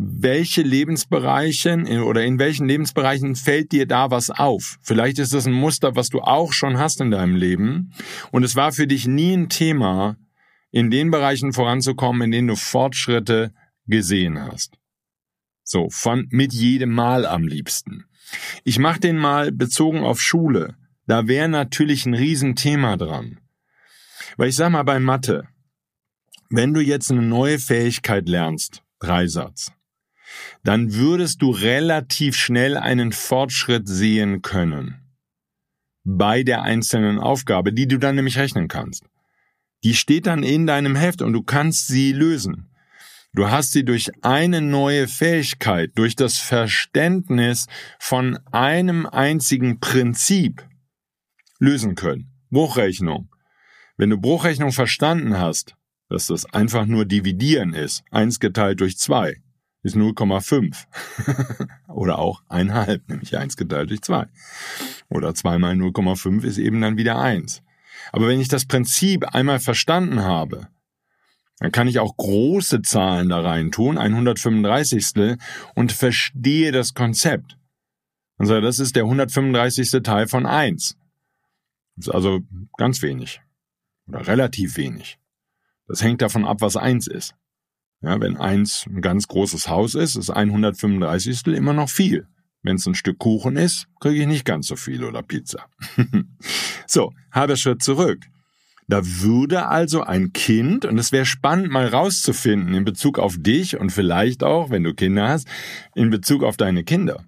welche 0.00 0.62
Lebensbereiche 0.62 2.04
oder 2.04 2.24
in 2.24 2.38
welchen 2.38 2.68
Lebensbereichen 2.68 3.34
fällt 3.34 3.72
dir 3.72 3.84
da 3.84 4.12
was 4.12 4.30
auf? 4.30 4.78
Vielleicht 4.80 5.18
ist 5.18 5.34
das 5.34 5.44
ein 5.46 5.52
Muster, 5.52 5.96
was 5.96 6.08
du 6.08 6.20
auch 6.20 6.52
schon 6.52 6.78
hast 6.78 7.00
in 7.00 7.10
deinem 7.10 7.34
Leben 7.34 7.92
und 8.30 8.44
es 8.44 8.54
war 8.54 8.70
für 8.70 8.86
dich 8.86 9.08
nie 9.08 9.32
ein 9.32 9.48
Thema, 9.48 10.16
in 10.70 10.90
den 10.90 11.10
Bereichen 11.10 11.52
voranzukommen, 11.52 12.22
in 12.22 12.30
denen 12.30 12.48
du 12.48 12.54
Fortschritte 12.54 13.52
gesehen 13.86 14.40
hast. 14.40 14.78
So, 15.64 15.88
von 15.90 16.28
mit 16.30 16.52
jedem 16.52 16.94
Mal 16.94 17.26
am 17.26 17.48
liebsten. 17.48 18.04
Ich 18.62 18.78
mache 18.78 19.00
den 19.00 19.16
mal 19.16 19.50
bezogen 19.50 20.04
auf 20.04 20.20
Schule. 20.20 20.76
Da 21.06 21.26
wäre 21.26 21.48
natürlich 21.48 22.06
ein 22.06 22.14
Riesenthema 22.14 22.96
dran. 22.96 23.40
Weil 24.36 24.50
ich 24.50 24.56
sag 24.56 24.70
mal 24.70 24.84
bei 24.84 25.00
Mathe, 25.00 25.48
wenn 26.50 26.72
du 26.72 26.80
jetzt 26.80 27.10
eine 27.10 27.22
neue 27.22 27.58
Fähigkeit 27.58 28.28
lernst, 28.28 28.82
Dreisatz, 29.00 29.72
dann 30.64 30.94
würdest 30.94 31.42
du 31.42 31.50
relativ 31.50 32.36
schnell 32.36 32.76
einen 32.76 33.12
Fortschritt 33.12 33.88
sehen 33.88 34.42
können 34.42 35.08
bei 36.04 36.42
der 36.42 36.62
einzelnen 36.62 37.18
Aufgabe, 37.18 37.72
die 37.72 37.86
du 37.86 37.98
dann 37.98 38.16
nämlich 38.16 38.38
rechnen 38.38 38.68
kannst. 38.68 39.04
Die 39.84 39.94
steht 39.94 40.26
dann 40.26 40.42
in 40.42 40.66
deinem 40.66 40.96
Heft 40.96 41.22
und 41.22 41.32
du 41.32 41.42
kannst 41.42 41.86
sie 41.86 42.12
lösen. 42.12 42.70
Du 43.34 43.50
hast 43.50 43.72
sie 43.72 43.84
durch 43.84 44.10
eine 44.24 44.62
neue 44.62 45.06
Fähigkeit, 45.06 45.92
durch 45.96 46.16
das 46.16 46.38
Verständnis 46.38 47.66
von 47.98 48.38
einem 48.50 49.06
einzigen 49.06 49.80
Prinzip 49.80 50.66
lösen 51.58 51.94
können. 51.94 52.32
Bruchrechnung. 52.50 53.28
Wenn 53.98 54.10
du 54.10 54.18
Bruchrechnung 54.18 54.72
verstanden 54.72 55.38
hast, 55.38 55.76
dass 56.08 56.28
das 56.28 56.46
einfach 56.46 56.86
nur 56.86 57.04
dividieren 57.04 57.74
ist, 57.74 58.02
eins 58.10 58.40
geteilt 58.40 58.80
durch 58.80 58.96
zwei, 58.96 59.42
ist 59.88 59.96
0,5. 59.96 60.86
Oder 61.88 62.18
auch 62.18 62.42
1,5, 62.48 63.00
nämlich 63.08 63.36
1 63.36 63.56
geteilt 63.56 63.90
durch 63.90 64.02
2. 64.02 64.26
Oder 65.08 65.34
2 65.34 65.58
mal 65.58 65.74
0,5 65.74 66.44
ist 66.44 66.58
eben 66.58 66.80
dann 66.80 66.96
wieder 66.96 67.18
1. 67.18 67.62
Aber 68.12 68.28
wenn 68.28 68.40
ich 68.40 68.48
das 68.48 68.66
Prinzip 68.66 69.34
einmal 69.34 69.60
verstanden 69.60 70.22
habe, 70.22 70.68
dann 71.58 71.72
kann 71.72 71.88
ich 71.88 71.98
auch 71.98 72.16
große 72.16 72.82
Zahlen 72.82 73.28
da 73.28 73.40
rein 73.40 73.72
tun, 73.72 73.98
135. 73.98 75.38
und 75.74 75.92
verstehe 75.92 76.70
das 76.70 76.94
Konzept. 76.94 77.58
Also 78.36 78.60
das 78.60 78.78
ist 78.78 78.94
der 78.94 79.02
135. 79.04 79.90
Teil 80.02 80.28
von 80.28 80.46
1. 80.46 80.96
Das 81.96 82.06
ist 82.06 82.14
also 82.14 82.40
ganz 82.76 83.02
wenig. 83.02 83.40
Oder 84.06 84.26
relativ 84.26 84.76
wenig. 84.76 85.18
Das 85.88 86.02
hängt 86.02 86.22
davon 86.22 86.44
ab, 86.44 86.60
was 86.60 86.76
1 86.76 87.08
ist. 87.08 87.34
Ja, 88.00 88.20
wenn 88.20 88.36
eins 88.36 88.84
ein 88.86 89.00
ganz 89.00 89.26
großes 89.26 89.68
Haus 89.68 89.94
ist, 89.94 90.16
ist 90.16 90.30
135. 90.30 91.46
immer 91.48 91.72
noch 91.72 91.88
viel. 91.88 92.28
Wenn 92.62 92.76
es 92.76 92.86
ein 92.86 92.94
Stück 92.94 93.18
Kuchen 93.18 93.56
ist, 93.56 93.86
kriege 94.00 94.20
ich 94.20 94.26
nicht 94.26 94.44
ganz 94.44 94.68
so 94.68 94.76
viel 94.76 95.04
oder 95.04 95.22
Pizza. 95.22 95.66
so, 96.86 97.12
halber 97.32 97.56
Schritt 97.56 97.82
zurück. 97.82 98.24
Da 98.88 99.02
würde 99.04 99.66
also 99.66 100.02
ein 100.02 100.32
Kind, 100.32 100.86
und 100.86 100.96
es 100.98 101.12
wäre 101.12 101.26
spannend 101.26 101.70
mal 101.70 101.86
rauszufinden 101.86 102.74
in 102.74 102.84
Bezug 102.84 103.18
auf 103.18 103.36
dich 103.38 103.78
und 103.78 103.90
vielleicht 103.90 104.42
auch, 104.42 104.70
wenn 104.70 104.82
du 104.82 104.94
Kinder 104.94 105.28
hast, 105.28 105.46
in 105.94 106.08
Bezug 106.10 106.42
auf 106.42 106.56
deine 106.56 106.84
Kinder. 106.84 107.24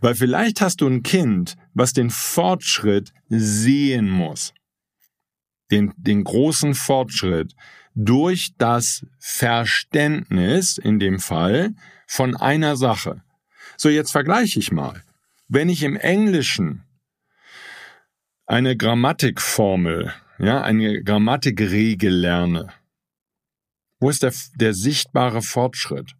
Weil 0.00 0.16
vielleicht 0.16 0.60
hast 0.60 0.80
du 0.80 0.88
ein 0.88 1.04
Kind, 1.04 1.56
was 1.74 1.92
den 1.92 2.10
Fortschritt 2.10 3.12
sehen 3.28 4.10
muss. 4.10 4.52
Den, 5.70 5.92
den 5.96 6.24
großen 6.24 6.74
Fortschritt 6.74 7.54
durch 7.96 8.52
das 8.58 9.06
Verständnis, 9.18 10.78
in 10.78 11.00
dem 11.00 11.18
Fall, 11.18 11.74
von 12.06 12.36
einer 12.36 12.76
Sache. 12.76 13.22
So, 13.76 13.88
jetzt 13.88 14.12
vergleiche 14.12 14.60
ich 14.60 14.70
mal. 14.70 15.02
Wenn 15.48 15.68
ich 15.68 15.82
im 15.82 15.96
Englischen 15.96 16.84
eine 18.46 18.76
Grammatikformel, 18.76 20.12
ja, 20.38 20.62
eine 20.62 21.02
Grammatikregel 21.02 22.12
lerne, 22.12 22.68
wo 23.98 24.10
ist 24.10 24.22
der, 24.22 24.34
der 24.56 24.74
sichtbare 24.74 25.40
Fortschritt? 25.40 26.14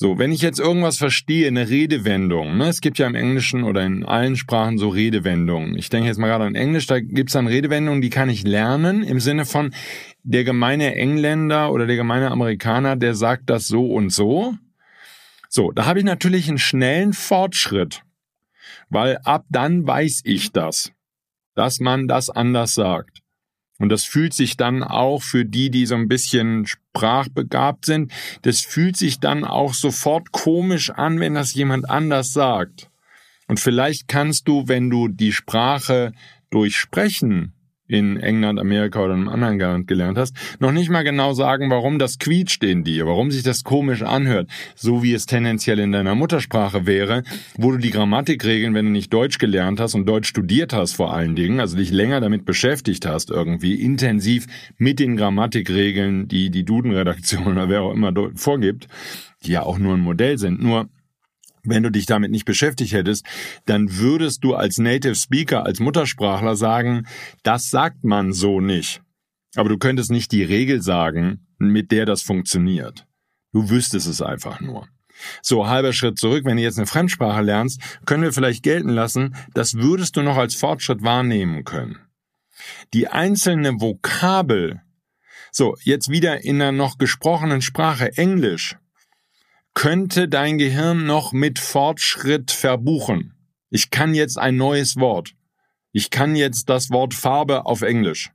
So, 0.00 0.16
wenn 0.16 0.30
ich 0.30 0.42
jetzt 0.42 0.60
irgendwas 0.60 0.96
verstehe, 0.96 1.48
eine 1.48 1.70
Redewendung, 1.70 2.56
ne, 2.56 2.68
es 2.68 2.80
gibt 2.80 2.98
ja 2.98 3.08
im 3.08 3.16
Englischen 3.16 3.64
oder 3.64 3.84
in 3.84 4.04
allen 4.04 4.36
Sprachen 4.36 4.78
so 4.78 4.90
Redewendungen. 4.90 5.76
Ich 5.76 5.88
denke 5.88 6.06
jetzt 6.06 6.18
mal 6.18 6.28
gerade 6.28 6.44
an 6.44 6.54
Englisch, 6.54 6.86
da 6.86 7.00
gibt 7.00 7.30
es 7.30 7.32
dann 7.32 7.48
Redewendungen, 7.48 8.00
die 8.00 8.08
kann 8.08 8.30
ich 8.30 8.44
lernen 8.44 9.02
im 9.02 9.18
Sinne 9.18 9.44
von 9.44 9.74
der 10.22 10.44
gemeine 10.44 10.94
Engländer 10.94 11.72
oder 11.72 11.88
der 11.88 11.96
gemeine 11.96 12.30
Amerikaner, 12.30 12.94
der 12.94 13.16
sagt 13.16 13.50
das 13.50 13.66
so 13.66 13.92
und 13.92 14.10
so. 14.10 14.54
So, 15.48 15.72
da 15.72 15.86
habe 15.86 15.98
ich 15.98 16.04
natürlich 16.04 16.48
einen 16.48 16.58
schnellen 16.58 17.12
Fortschritt, 17.12 18.04
weil 18.90 19.18
ab 19.24 19.46
dann 19.48 19.84
weiß 19.84 20.20
ich 20.22 20.52
das, 20.52 20.92
dass 21.56 21.80
man 21.80 22.06
das 22.06 22.30
anders 22.30 22.74
sagt. 22.74 23.24
Und 23.78 23.90
das 23.90 24.04
fühlt 24.04 24.34
sich 24.34 24.56
dann 24.56 24.82
auch 24.82 25.22
für 25.22 25.44
die, 25.44 25.70
die 25.70 25.86
so 25.86 25.94
ein 25.94 26.08
bisschen 26.08 26.66
sprachbegabt 26.66 27.84
sind, 27.84 28.12
das 28.42 28.60
fühlt 28.60 28.96
sich 28.96 29.20
dann 29.20 29.44
auch 29.44 29.72
sofort 29.72 30.32
komisch 30.32 30.90
an, 30.90 31.20
wenn 31.20 31.34
das 31.34 31.54
jemand 31.54 31.88
anders 31.88 32.32
sagt. 32.32 32.90
Und 33.46 33.60
vielleicht 33.60 34.08
kannst 34.08 34.48
du, 34.48 34.66
wenn 34.66 34.90
du 34.90 35.08
die 35.08 35.32
Sprache 35.32 36.12
durch 36.50 36.76
Sprechen 36.76 37.54
in 37.88 38.18
England, 38.18 38.60
Amerika 38.60 39.00
oder 39.00 39.14
einem 39.14 39.28
anderen 39.28 39.58
Land 39.58 39.88
gelernt 39.88 40.18
hast, 40.18 40.36
noch 40.60 40.72
nicht 40.72 40.90
mal 40.90 41.02
genau 41.02 41.32
sagen, 41.32 41.70
warum 41.70 41.98
das 41.98 42.18
quietscht 42.18 42.62
in 42.62 42.84
dir, 42.84 43.06
warum 43.06 43.30
sich 43.30 43.42
das 43.42 43.64
komisch 43.64 44.02
anhört, 44.02 44.48
so 44.74 45.02
wie 45.02 45.14
es 45.14 45.26
tendenziell 45.26 45.78
in 45.78 45.92
deiner 45.92 46.14
Muttersprache 46.14 46.86
wäre, 46.86 47.22
wo 47.56 47.72
du 47.72 47.78
die 47.78 47.90
Grammatikregeln, 47.90 48.74
wenn 48.74 48.86
du 48.86 48.92
nicht 48.92 49.12
Deutsch 49.12 49.38
gelernt 49.38 49.80
hast 49.80 49.94
und 49.94 50.06
Deutsch 50.06 50.28
studiert 50.28 50.72
hast 50.72 50.92
vor 50.92 51.14
allen 51.14 51.34
Dingen, 51.34 51.60
also 51.60 51.76
dich 51.76 51.90
länger 51.90 52.20
damit 52.20 52.44
beschäftigt 52.44 53.06
hast 53.06 53.30
irgendwie, 53.30 53.74
intensiv 53.74 54.46
mit 54.76 54.98
den 54.98 55.16
Grammatikregeln, 55.16 56.28
die 56.28 56.50
die 56.50 56.64
Duden-Redaktion 56.64 57.46
oder 57.46 57.68
wer 57.68 57.82
auch 57.82 57.92
immer 57.92 58.12
vorgibt, 58.34 58.88
die 59.44 59.52
ja 59.52 59.62
auch 59.62 59.78
nur 59.78 59.94
ein 59.94 60.00
Modell 60.00 60.38
sind, 60.38 60.62
nur 60.62 60.88
wenn 61.62 61.82
du 61.82 61.90
dich 61.90 62.06
damit 62.06 62.30
nicht 62.30 62.44
beschäftigt 62.44 62.92
hättest, 62.92 63.26
dann 63.66 63.96
würdest 63.98 64.44
du 64.44 64.54
als 64.54 64.78
Native 64.78 65.14
Speaker, 65.14 65.64
als 65.64 65.80
Muttersprachler 65.80 66.56
sagen, 66.56 67.06
das 67.42 67.70
sagt 67.70 68.04
man 68.04 68.32
so 68.32 68.60
nicht. 68.60 69.02
Aber 69.56 69.68
du 69.68 69.78
könntest 69.78 70.10
nicht 70.10 70.32
die 70.32 70.44
Regel 70.44 70.82
sagen, 70.82 71.46
mit 71.58 71.90
der 71.90 72.06
das 72.06 72.22
funktioniert. 72.22 73.06
Du 73.52 73.70
wüsstest 73.70 74.06
es 74.06 74.22
einfach 74.22 74.60
nur. 74.60 74.86
So, 75.42 75.66
halber 75.66 75.92
Schritt 75.92 76.18
zurück, 76.18 76.44
wenn 76.44 76.56
du 76.56 76.62
jetzt 76.62 76.78
eine 76.78 76.86
Fremdsprache 76.86 77.42
lernst, 77.42 77.80
können 78.06 78.22
wir 78.22 78.32
vielleicht 78.32 78.62
gelten 78.62 78.90
lassen, 78.90 79.34
das 79.54 79.74
würdest 79.74 80.16
du 80.16 80.22
noch 80.22 80.36
als 80.36 80.54
Fortschritt 80.54 81.02
wahrnehmen 81.02 81.64
können. 81.64 81.98
Die 82.94 83.08
einzelne 83.08 83.80
Vokabel, 83.80 84.80
so, 85.50 85.76
jetzt 85.82 86.10
wieder 86.10 86.44
in 86.44 86.60
einer 86.60 86.72
noch 86.72 86.98
gesprochenen 86.98 87.62
Sprache, 87.62 88.16
Englisch, 88.16 88.76
könnte 89.78 90.26
dein 90.26 90.58
Gehirn 90.58 91.06
noch 91.06 91.32
mit 91.32 91.60
Fortschritt 91.60 92.50
verbuchen. 92.50 93.34
Ich 93.70 93.90
kann 93.90 94.12
jetzt 94.12 94.36
ein 94.36 94.56
neues 94.56 94.96
Wort. 94.96 95.36
Ich 95.92 96.10
kann 96.10 96.34
jetzt 96.34 96.68
das 96.68 96.90
Wort 96.90 97.14
Farbe 97.14 97.64
auf 97.64 97.82
Englisch. 97.82 98.32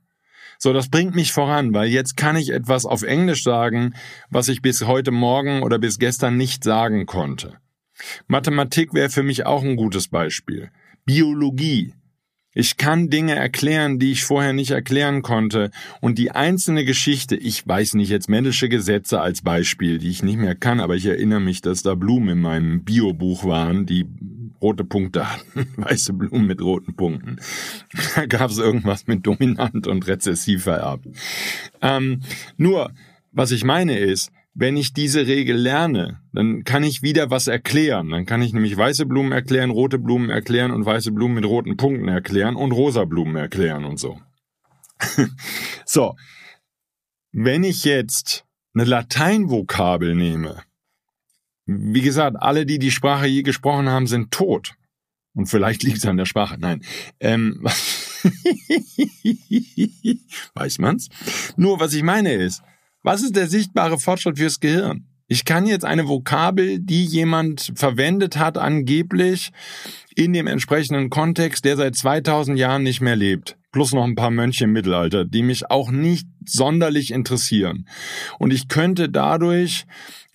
So, 0.56 0.72
das 0.72 0.88
bringt 0.88 1.14
mich 1.14 1.32
voran, 1.32 1.74
weil 1.74 1.88
jetzt 1.88 2.16
kann 2.16 2.36
ich 2.36 2.48
etwas 2.48 2.86
auf 2.86 3.02
Englisch 3.02 3.42
sagen, 3.42 3.92
was 4.30 4.48
ich 4.48 4.62
bis 4.62 4.86
heute 4.86 5.10
Morgen 5.10 5.62
oder 5.62 5.78
bis 5.78 5.98
gestern 5.98 6.38
nicht 6.38 6.64
sagen 6.64 7.04
konnte. 7.04 7.58
Mathematik 8.26 8.94
wäre 8.94 9.10
für 9.10 9.22
mich 9.22 9.44
auch 9.44 9.62
ein 9.62 9.76
gutes 9.76 10.08
Beispiel. 10.08 10.70
Biologie. 11.04 11.92
Ich 12.54 12.76
kann 12.76 13.10
Dinge 13.10 13.34
erklären, 13.34 13.98
die 13.98 14.12
ich 14.12 14.24
vorher 14.24 14.52
nicht 14.52 14.70
erklären 14.70 15.22
konnte. 15.22 15.70
Und 16.00 16.18
die 16.18 16.30
einzelne 16.30 16.84
Geschichte, 16.84 17.34
ich 17.36 17.66
weiß 17.66 17.94
nicht 17.94 18.10
jetzt 18.10 18.28
männliche 18.28 18.68
Gesetze 18.68 19.20
als 19.20 19.42
Beispiel, 19.42 19.98
die 19.98 20.10
ich 20.10 20.22
nicht 20.22 20.38
mehr 20.38 20.54
kann, 20.54 20.80
aber 20.80 20.94
ich 20.94 21.06
erinnere 21.06 21.40
mich, 21.40 21.60
dass 21.62 21.82
da 21.82 21.94
Blumen 21.94 22.28
in 22.28 22.40
meinem 22.40 22.84
Biobuch 22.84 23.44
waren, 23.44 23.86
die 23.86 24.06
rote 24.62 24.84
Punkte 24.84 25.30
hatten, 25.30 25.66
weiße 25.76 26.12
Blumen 26.12 26.46
mit 26.46 26.62
roten 26.62 26.94
Punkten. 26.94 27.38
Da 28.14 28.26
gab 28.26 28.50
es 28.50 28.58
irgendwas 28.58 29.06
mit 29.08 29.26
dominant 29.26 29.86
und 29.86 30.06
rezessiv 30.06 30.62
vererbt. 30.62 31.06
Ähm, 31.82 32.20
nur, 32.56 32.92
was 33.32 33.50
ich 33.50 33.64
meine 33.64 33.98
ist, 33.98 34.30
wenn 34.54 34.76
ich 34.76 34.92
diese 34.92 35.26
Regel 35.26 35.56
lerne, 35.56 36.20
dann 36.32 36.62
kann 36.62 36.84
ich 36.84 37.02
wieder 37.02 37.30
was 37.30 37.48
erklären. 37.48 38.10
Dann 38.10 38.24
kann 38.24 38.40
ich 38.40 38.52
nämlich 38.52 38.76
weiße 38.76 39.04
Blumen 39.04 39.32
erklären, 39.32 39.70
rote 39.70 39.98
Blumen 39.98 40.30
erklären 40.30 40.70
und 40.70 40.86
weiße 40.86 41.10
Blumen 41.10 41.34
mit 41.34 41.44
roten 41.44 41.76
Punkten 41.76 42.06
erklären 42.06 42.54
und 42.54 42.70
rosa 42.72 43.04
Blumen 43.04 43.34
erklären 43.34 43.84
und 43.84 43.98
so. 43.98 44.20
so. 45.84 46.14
Wenn 47.32 47.64
ich 47.64 47.84
jetzt 47.84 48.44
eine 48.74 48.84
Lateinvokabel 48.84 50.14
nehme, 50.14 50.62
wie 51.66 52.02
gesagt, 52.02 52.36
alle, 52.38 52.64
die 52.64 52.78
die 52.78 52.92
Sprache 52.92 53.26
je 53.26 53.42
gesprochen 53.42 53.88
haben, 53.88 54.06
sind 54.06 54.30
tot. 54.30 54.74
Und 55.34 55.46
vielleicht 55.46 55.82
liegt 55.84 55.98
es 55.98 56.06
an 56.06 56.16
der 56.16 56.26
Sprache. 56.26 56.58
Nein. 56.58 56.84
Ähm, 57.18 57.60
weiß 60.54 60.78
man's? 60.78 61.08
Nur 61.56 61.80
was 61.80 61.92
ich 61.92 62.04
meine 62.04 62.34
ist, 62.34 62.62
was 63.04 63.22
ist 63.22 63.36
der 63.36 63.48
sichtbare 63.48 63.98
Fortschritt 63.98 64.38
fürs 64.38 64.58
Gehirn? 64.58 65.06
Ich 65.26 65.44
kann 65.44 65.66
jetzt 65.66 65.84
eine 65.84 66.08
Vokabel, 66.08 66.80
die 66.80 67.04
jemand 67.04 67.72
verwendet 67.76 68.36
hat, 68.36 68.58
angeblich 68.58 69.52
in 70.14 70.32
dem 70.32 70.46
entsprechenden 70.46 71.10
Kontext, 71.10 71.64
der 71.64 71.76
seit 71.76 71.96
2000 71.96 72.58
Jahren 72.58 72.82
nicht 72.82 73.00
mehr 73.00 73.16
lebt. 73.16 73.56
Plus 73.72 73.92
noch 73.92 74.04
ein 74.04 74.14
paar 74.14 74.30
Mönche 74.30 74.64
im 74.64 74.72
Mittelalter, 74.72 75.24
die 75.24 75.42
mich 75.42 75.70
auch 75.70 75.90
nicht 75.90 76.26
sonderlich 76.44 77.10
interessieren. 77.10 77.88
Und 78.38 78.52
ich 78.52 78.68
könnte 78.68 79.08
dadurch 79.08 79.86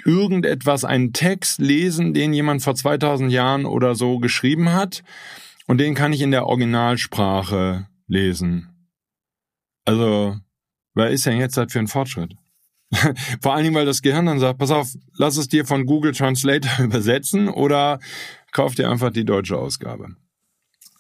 irgendetwas, 0.06 0.86
einen 0.86 1.14
Text 1.14 1.60
lesen, 1.60 2.14
den 2.14 2.34
jemand 2.34 2.62
vor 2.62 2.76
2000 2.76 3.32
Jahren 3.32 3.66
oder 3.66 3.96
so 3.96 4.20
geschrieben 4.20 4.74
hat. 4.74 5.04
Und 5.68 5.80
den 5.80 5.96
kann 5.96 6.14
ich 6.14 6.22
in 6.22 6.32
der 6.32 6.48
Originalsprache 6.48 7.88
lesen. 8.08 8.70
Also, 9.86 10.38
wer 10.96 11.10
ist 11.10 11.26
denn 11.26 11.38
jetzt 11.38 11.58
halt 11.58 11.72
für 11.72 11.80
ein 11.80 11.88
Fortschritt? 11.88 12.36
Vor 13.42 13.54
allen 13.54 13.64
Dingen, 13.64 13.76
weil 13.76 13.86
das 13.86 14.02
Gehirn 14.02 14.26
dann 14.26 14.40
sagt, 14.40 14.60
pass 14.60 14.72
auf, 14.72 14.90
lass 15.14 15.38
es 15.38 15.48
dir 15.48 15.66
von 15.66 15.86
Google 15.86 16.14
Translator 16.14 16.72
übersetzen 16.84 17.50
oder 17.50 18.00
kauf 18.52 18.76
dir 18.76 18.90
einfach 18.90 19.12
die 19.12 19.26
deutsche 19.26 19.58
Ausgabe. 19.58 20.16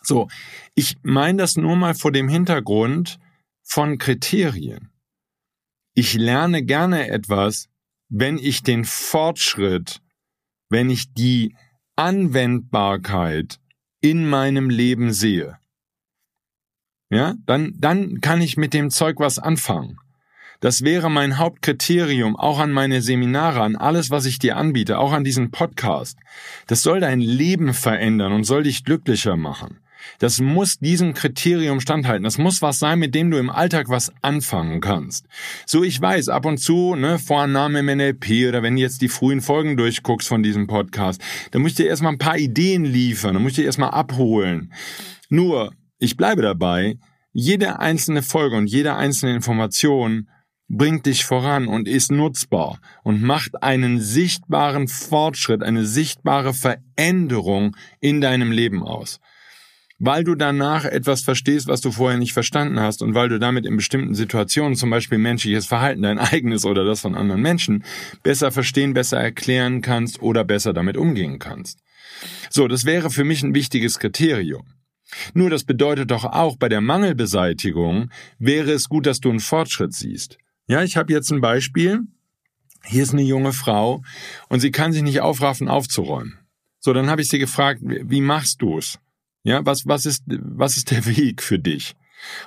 So, 0.01 0.27
ich 0.75 0.97
meine 1.03 1.39
das 1.39 1.57
nur 1.57 1.75
mal 1.75 1.93
vor 1.93 2.11
dem 2.11 2.29
Hintergrund 2.29 3.19
von 3.63 3.97
Kriterien. 3.97 4.91
Ich 5.93 6.13
lerne 6.13 6.63
gerne 6.63 7.09
etwas, 7.09 7.69
wenn 8.09 8.37
ich 8.37 8.63
den 8.63 8.85
Fortschritt, 8.85 10.01
wenn 10.69 10.89
ich 10.89 11.13
die 11.13 11.55
Anwendbarkeit 11.95 13.59
in 14.01 14.27
meinem 14.27 14.69
Leben 14.69 15.11
sehe. 15.11 15.59
Ja, 17.11 17.35
dann, 17.45 17.73
dann 17.77 18.21
kann 18.21 18.41
ich 18.41 18.55
mit 18.55 18.73
dem 18.73 18.91
Zeug 18.91 19.19
was 19.19 19.39
anfangen. 19.39 19.99
Das 20.61 20.83
wäre 20.83 21.09
mein 21.09 21.37
Hauptkriterium, 21.37 22.35
auch 22.35 22.59
an 22.59 22.71
meine 22.71 23.01
Seminare, 23.01 23.61
an 23.61 23.77
alles, 23.77 24.09
was 24.09 24.25
ich 24.25 24.39
dir 24.39 24.57
anbiete, 24.57 24.99
auch 24.99 25.13
an 25.13 25.23
diesen 25.23 25.51
Podcast. 25.51 26.17
Das 26.67 26.81
soll 26.81 26.99
dein 26.99 27.21
Leben 27.21 27.73
verändern 27.73 28.33
und 28.33 28.43
soll 28.43 28.63
dich 28.63 28.83
glücklicher 28.83 29.37
machen. 29.37 29.79
Das 30.19 30.41
muss 30.41 30.79
diesem 30.79 31.13
Kriterium 31.13 31.79
standhalten. 31.79 32.23
Das 32.23 32.37
muss 32.37 32.61
was 32.61 32.79
sein, 32.79 32.99
mit 32.99 33.15
dem 33.15 33.31
du 33.31 33.37
im 33.37 33.49
Alltag 33.49 33.89
was 33.89 34.11
anfangen 34.21 34.81
kannst. 34.81 35.27
So, 35.65 35.83
ich 35.83 35.99
weiß, 35.99 36.27
ab 36.29 36.45
und 36.45 36.57
zu, 36.57 36.95
ne, 36.95 37.19
Vorname 37.19 37.79
im 37.79 37.85
NLP 37.85 38.47
oder 38.49 38.61
wenn 38.61 38.75
du 38.75 38.81
jetzt 38.81 39.01
die 39.01 39.07
frühen 39.07 39.41
Folgen 39.41 39.77
durchguckst 39.77 40.27
von 40.27 40.43
diesem 40.43 40.67
Podcast, 40.67 41.21
da 41.51 41.59
muss 41.59 41.71
ich 41.71 41.77
dir 41.77 41.87
erstmal 41.87 42.13
ein 42.13 42.17
paar 42.17 42.37
Ideen 42.37 42.85
liefern, 42.85 43.33
da 43.33 43.39
muss 43.39 43.51
ich 43.51 43.57
dir 43.57 43.65
erstmal 43.65 43.91
abholen. 43.91 44.73
Nur, 45.29 45.73
ich 45.99 46.17
bleibe 46.17 46.41
dabei, 46.41 46.97
jede 47.31 47.79
einzelne 47.79 48.23
Folge 48.23 48.57
und 48.57 48.67
jede 48.67 48.95
einzelne 48.95 49.35
Information 49.35 50.27
bringt 50.69 51.07
dich 51.07 51.25
voran 51.25 51.67
und 51.67 51.87
ist 51.87 52.11
nutzbar 52.11 52.79
und 53.03 53.21
macht 53.21 53.63
einen 53.63 53.99
sichtbaren 53.99 54.87
Fortschritt, 54.87 55.63
eine 55.63 55.83
sichtbare 55.83 56.53
Veränderung 56.53 57.75
in 57.99 58.21
deinem 58.21 58.51
Leben 58.51 58.83
aus. 58.83 59.19
Weil 60.01 60.23
du 60.23 60.35
danach 60.35 60.85
etwas 60.85 61.23
verstehst, 61.23 61.67
was 61.67 61.81
du 61.81 61.91
vorher 61.91 62.17
nicht 62.17 62.31
verstanden 62.31 62.79
hast 62.79 63.01
und 63.01 63.15
weil 63.15 63.27
du 63.27 63.37
damit 63.37 63.65
in 63.65 63.75
bestimmten 63.75 64.15
Situationen, 64.15 64.75
zum 64.75 64.89
Beispiel 64.89 65.17
menschliches 65.17 65.65
Verhalten, 65.65 66.03
dein 66.03 66.19
eigenes 66.19 66.63
oder 66.63 66.85
das 66.85 67.01
von 67.01 67.15
anderen 67.15 67.41
Menschen, 67.41 67.83
besser 68.23 68.51
verstehen, 68.51 68.93
besser 68.93 69.19
erklären 69.19 69.81
kannst 69.81 70.21
oder 70.21 70.45
besser 70.45 70.71
damit 70.71 70.95
umgehen 70.95 71.39
kannst. 71.39 71.79
So, 72.49 72.67
das 72.67 72.85
wäre 72.85 73.09
für 73.09 73.25
mich 73.25 73.43
ein 73.43 73.53
wichtiges 73.53 73.99
Kriterium. 73.99 74.63
Nur 75.33 75.49
das 75.49 75.63
bedeutet 75.63 76.11
doch 76.11 76.23
auch, 76.23 76.55
bei 76.55 76.69
der 76.69 76.81
Mangelbeseitigung 76.81 78.09
wäre 78.37 78.71
es 78.71 78.87
gut, 78.87 79.05
dass 79.05 79.19
du 79.19 79.29
einen 79.31 79.39
Fortschritt 79.39 79.93
siehst. 79.93 80.37
Ja, 80.69 80.83
ich 80.83 80.97
habe 80.97 81.11
jetzt 81.11 81.31
ein 81.31 81.41
Beispiel. 81.41 82.01
Hier 82.85 83.01
ist 83.01 83.11
eine 83.11 83.23
junge 83.23 83.53
Frau 83.53 84.03
und 84.49 84.59
sie 84.59 84.69
kann 84.69 84.93
sich 84.93 85.01
nicht 85.01 85.19
aufraffen, 85.19 85.67
aufzuräumen. 85.67 86.37
So, 86.79 86.93
dann 86.93 87.09
habe 87.09 87.23
ich 87.23 87.27
sie 87.27 87.39
gefragt, 87.39 87.81
wie 87.83 88.21
machst 88.21 88.61
du 88.61 88.77
es? 88.77 88.99
Ja, 89.43 89.65
was, 89.65 89.87
was 89.87 90.05
ist, 90.05 90.23
was 90.27 90.77
ist 90.77 90.91
der 90.91 91.05
Weg 91.17 91.41
für 91.41 91.57
dich? 91.57 91.95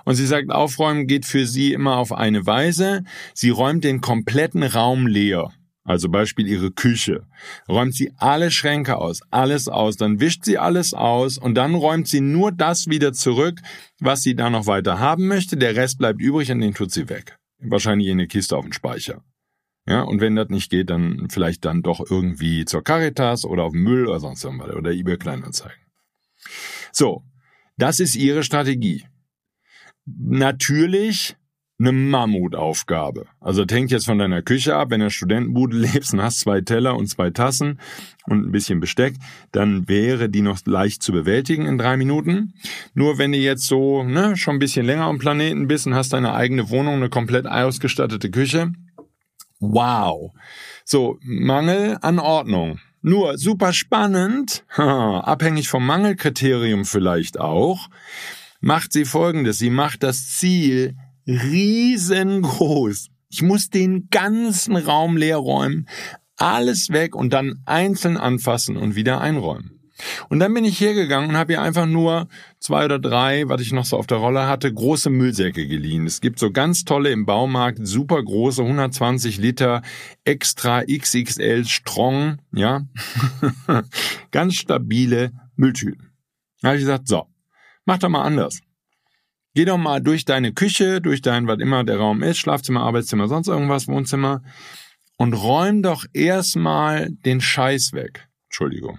Und 0.05 0.15
sie 0.15 0.27
sagt, 0.27 0.53
aufräumen 0.53 1.09
geht 1.09 1.27
für 1.27 1.47
sie 1.47 1.73
immer 1.73 1.97
auf 1.97 2.13
eine 2.13 2.47
Weise. 2.47 3.03
Sie 3.35 3.51
räumt 3.51 3.83
den 3.83 4.01
kompletten 4.01 4.63
Raum 4.63 5.09
leer. 5.09 5.51
Also 5.83 6.09
Beispiel 6.09 6.47
ihre 6.47 6.71
Küche. 6.71 7.27
Räumt 7.69 7.97
sie 7.97 8.13
alle 8.19 8.53
Schränke 8.53 8.99
aus, 8.99 9.23
alles 9.33 9.67
aus, 9.67 9.97
dann 9.97 10.21
wischt 10.21 10.45
sie 10.45 10.59
alles 10.59 10.95
aus 10.95 11.39
und 11.39 11.57
dann 11.57 11.75
räumt 11.75 12.07
sie 12.07 12.21
nur 12.21 12.53
das 12.53 12.87
wieder 12.87 13.13
zurück, 13.13 13.59
was 13.99 14.23
sie 14.23 14.37
da 14.37 14.49
noch 14.49 14.67
weiter 14.67 15.01
haben 15.01 15.27
möchte. 15.27 15.57
Der 15.57 15.75
Rest 15.75 15.99
bleibt 15.99 16.21
übrig 16.21 16.53
und 16.53 16.61
den 16.61 16.73
tut 16.73 16.93
sie 16.93 17.09
weg 17.09 17.37
wahrscheinlich 17.63 18.09
in 18.09 18.19
eine 18.19 18.29
Kiste 18.29 18.57
auf 18.57 18.65
den 18.65 18.73
Speicher. 18.73 19.25
Ja, 19.87 20.03
und 20.03 20.21
wenn 20.21 20.37
das 20.37 20.49
nicht 20.49 20.71
geht, 20.71 20.91
dann 20.91 21.29
vielleicht 21.29 21.65
dann 21.65 21.83
doch 21.83 22.09
irgendwie 22.09 22.65
zur 22.65 22.85
Caritas 22.85 23.45
oder 23.45 23.65
auf 23.65 23.73
Müll 23.73 24.07
oder 24.07 24.21
sonst 24.21 24.45
irgendwas 24.45 24.71
oder 24.71 24.93
eBay 24.93 25.17
Kleinanzeigen. 25.17 25.83
So, 26.93 27.25
das 27.77 27.99
ist 27.99 28.15
ihre 28.15 28.45
Strategie. 28.45 29.05
Natürlich 30.05 31.37
eine 31.79 31.93
Mammutaufgabe. 31.93 33.27
Also 33.41 33.65
das 33.65 33.77
hängt 33.77 33.91
jetzt 33.91 34.07
von 34.07 34.19
deiner 34.19 34.43
Küche 34.43 34.77
ab. 34.77 34.91
Wenn 34.91 35.01
du 35.01 35.07
in 35.07 35.09
der 35.09 35.11
Studentenbude 35.11 35.77
lebst 35.93 36.15
und 36.15 36.23
hast 36.23 36.41
zwei 36.41 36.61
Teller 36.61 36.97
und 36.97 37.09
zwei 37.09 37.31
Tassen 37.31 37.81
und 38.27 38.47
ein 38.47 38.53
bisschen 38.53 38.81
Besteck, 38.81 39.15
dann 39.51 39.89
wäre 39.89 40.29
die 40.29 40.43
noch 40.43 40.59
leicht 40.65 41.03
zu 41.03 41.13
bewältigen 41.13 41.67
in 41.67 41.79
drei 41.79 41.97
Minuten. 41.97 42.55
Nur 42.95 43.19
wenn 43.19 43.33
du 43.33 43.39
jetzt 43.39 43.67
so 43.67 44.05
ne, 44.05 44.37
schon 44.37 44.57
ein 44.57 44.61
bisschen 44.61 44.87
länger 44.87 45.05
am 45.05 45.19
Planeten 45.19 45.67
bist 45.67 45.87
und 45.87 45.95
hast 45.95 46.13
deine 46.13 46.35
eigene 46.35 46.71
Wohnung, 46.71 46.95
eine 46.95 47.09
komplett 47.09 47.47
ausgestattete 47.47 48.31
Küche, 48.31 48.73
wow. 49.59 50.33
So, 50.85 51.19
Mangel 51.23 51.99
an 52.03 52.19
Ordnung. 52.19 52.79
Nur 53.05 53.37
super 53.37 53.73
spannend, 53.73 54.65
abhängig 54.77 55.69
vom 55.69 55.85
Mangelkriterium 55.85 56.85
vielleicht 56.85 57.41
auch, 57.41 57.89
macht 58.61 58.93
sie 58.93 59.05
folgendes. 59.05 59.59
Sie 59.59 59.71
macht 59.71 60.05
das 60.05 60.29
Ziel 60.37 60.97
riesengroß. 61.27 63.09
Ich 63.29 63.43
muss 63.43 63.71
den 63.71 64.09
ganzen 64.11 64.77
Raum 64.77 65.17
leer 65.17 65.39
räumen, 65.39 65.89
alles 66.37 66.91
weg 66.91 67.15
und 67.15 67.33
dann 67.33 67.63
einzeln 67.67 68.17
anfassen 68.17 68.77
und 68.77 68.95
wieder 68.95 69.21
einräumen. 69.21 69.83
Und 70.29 70.41
dann 70.41 70.53
bin 70.55 70.65
ich 70.65 70.81
hergegangen 70.81 71.31
und 71.31 71.37
habe 71.37 71.53
ihr 71.53 71.63
einfach 71.63 71.87
nur 71.87 72.29
zwei 72.59 72.85
oder 72.85 72.99
drei, 72.99 73.49
was 73.49 73.61
ich 73.61 73.73
noch 73.73 73.85
so 73.85 73.97
auf 73.97 74.07
der 74.07 74.19
Rolle 74.19 74.47
hatte, 74.47 74.73
große 74.73 75.11
Müllsäcke 75.11 75.67
geliehen. 75.67 76.07
Es 76.07 76.21
gibt 76.21 76.39
so 76.39 76.51
ganz 76.51 76.85
tolle 76.85 77.11
im 77.11 77.27
Baumarkt, 77.27 77.87
super 77.87 78.23
große, 78.23 78.63
120 78.63 79.39
Liter, 79.39 79.83
extra 80.25 80.83
XXL 80.85 81.65
Strong, 81.67 82.39
ja, 82.53 82.83
ganz 84.31 84.55
stabile 84.55 85.33
Mülltüten. 85.57 86.11
Da 86.61 86.69
habe 86.69 86.79
ich 86.79 86.83
gesagt, 86.83 87.09
so, 87.09 87.27
mach 87.85 87.99
doch 87.99 88.09
mal 88.09 88.23
anders. 88.23 88.61
Geh 89.55 89.65
doch 89.65 89.79
mal 89.79 90.01
durch 90.01 90.25
deine 90.25 90.53
Küche, 90.53 91.01
durch 91.01 91.21
dein, 91.21 91.47
was 91.47 91.59
immer 91.59 91.85
der 91.85 91.99
Raum 91.99 92.23
ist, 92.23 92.39
Schlafzimmer, 92.39 92.83
Arbeitszimmer, 92.83 93.29
sonst 93.29 93.49
irgendwas, 93.49 93.89
Wohnzimmer, 93.89 94.43
und 95.17 95.35
räum 95.35 95.83
doch 95.83 96.07
erstmal 96.13 97.11
den 97.11 97.41
Scheiß 97.41 97.93
weg. 97.93 98.29
Entschuldigung 98.49 98.99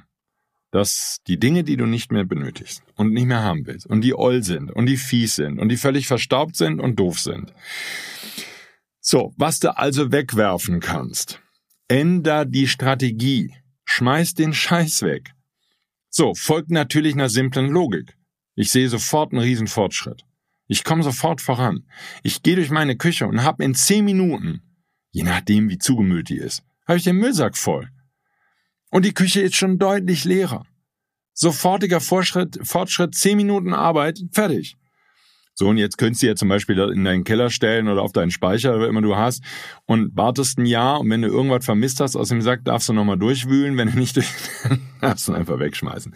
dass 0.73 1.19
die 1.27 1.37
Dinge, 1.37 1.63
die 1.63 1.77
du 1.77 1.85
nicht 1.85 2.11
mehr 2.11 2.25
benötigst 2.25 2.81
und 2.95 3.13
nicht 3.13 3.27
mehr 3.27 3.43
haben 3.43 3.67
willst 3.67 3.85
und 3.85 4.01
die 4.01 4.15
oll 4.15 4.41
sind 4.41 4.71
und 4.71 4.87
die 4.87 4.97
fies 4.97 5.35
sind 5.35 5.59
und 5.59 5.69
die 5.69 5.77
völlig 5.77 6.07
verstaubt 6.07 6.55
sind 6.55 6.79
und 6.79 6.99
doof 6.99 7.19
sind. 7.19 7.53
So, 8.99 9.33
was 9.37 9.59
du 9.59 9.77
also 9.77 10.11
wegwerfen 10.11 10.79
kannst. 10.79 11.39
Änder 11.87 12.45
die 12.45 12.67
Strategie. 12.67 13.53
Schmeiß 13.85 14.33
den 14.33 14.53
Scheiß 14.53 15.03
weg. 15.03 15.33
So, 16.09 16.33
folgt 16.33 16.71
natürlich 16.71 17.13
einer 17.13 17.29
simplen 17.29 17.69
Logik. 17.69 18.17
Ich 18.55 18.71
sehe 18.71 18.89
sofort 18.89 19.31
einen 19.31 19.41
riesen 19.41 19.67
Fortschritt. 19.67 20.25
Ich 20.73 20.83
komme 20.83 21.03
sofort 21.03 21.39
voran. 21.39 21.85
Ich 22.23 22.41
gehe 22.41 22.55
durch 22.55 22.71
meine 22.71 22.97
Küche 22.97 23.27
und 23.27 23.43
habe 23.43 23.63
in 23.63 23.75
zehn 23.75 24.03
Minuten, 24.03 24.63
je 25.11 25.21
nachdem 25.21 25.69
wie 25.69 25.77
zugemüllt 25.77 26.29
die 26.29 26.37
ist, 26.37 26.63
habe 26.87 26.97
ich 26.97 27.03
den 27.03 27.17
Müllsack 27.17 27.55
voll. 27.55 27.89
Und 28.89 29.05
die 29.05 29.13
Küche 29.13 29.41
ist 29.41 29.55
schon 29.55 29.77
deutlich 29.77 30.25
leerer. 30.25 30.65
Sofortiger 31.35 32.01
Fortschritt, 32.01 32.57
Fortschritt, 32.63 33.13
zehn 33.13 33.37
Minuten 33.37 33.71
Arbeit, 33.71 34.19
fertig. 34.31 34.75
So, 35.53 35.67
und 35.67 35.77
jetzt 35.77 35.99
könntest 35.99 36.23
du 36.23 36.27
ja 36.27 36.35
zum 36.35 36.49
Beispiel 36.49 36.79
in 36.79 37.03
deinen 37.03 37.23
Keller 37.23 37.51
stellen 37.51 37.87
oder 37.87 38.01
auf 38.01 38.11
deinen 38.11 38.31
Speicher, 38.31 38.79
was 38.79 38.89
immer 38.89 39.03
du 39.03 39.15
hast, 39.15 39.43
und 39.85 40.17
wartest 40.17 40.57
ein 40.57 40.65
Jahr 40.65 41.01
und 41.01 41.09
wenn 41.11 41.21
du 41.21 41.27
irgendwas 41.27 41.65
vermisst 41.65 41.99
hast 41.99 42.15
aus 42.15 42.29
dem 42.29 42.41
Sack, 42.41 42.65
darfst 42.65 42.89
du 42.89 42.93
nochmal 42.93 43.19
durchwühlen, 43.19 43.77
wenn 43.77 43.91
du 43.91 43.99
nicht, 43.99 44.19
darfst 45.01 45.27
du 45.27 45.33
einfach 45.33 45.59
wegschmeißen. 45.59 46.15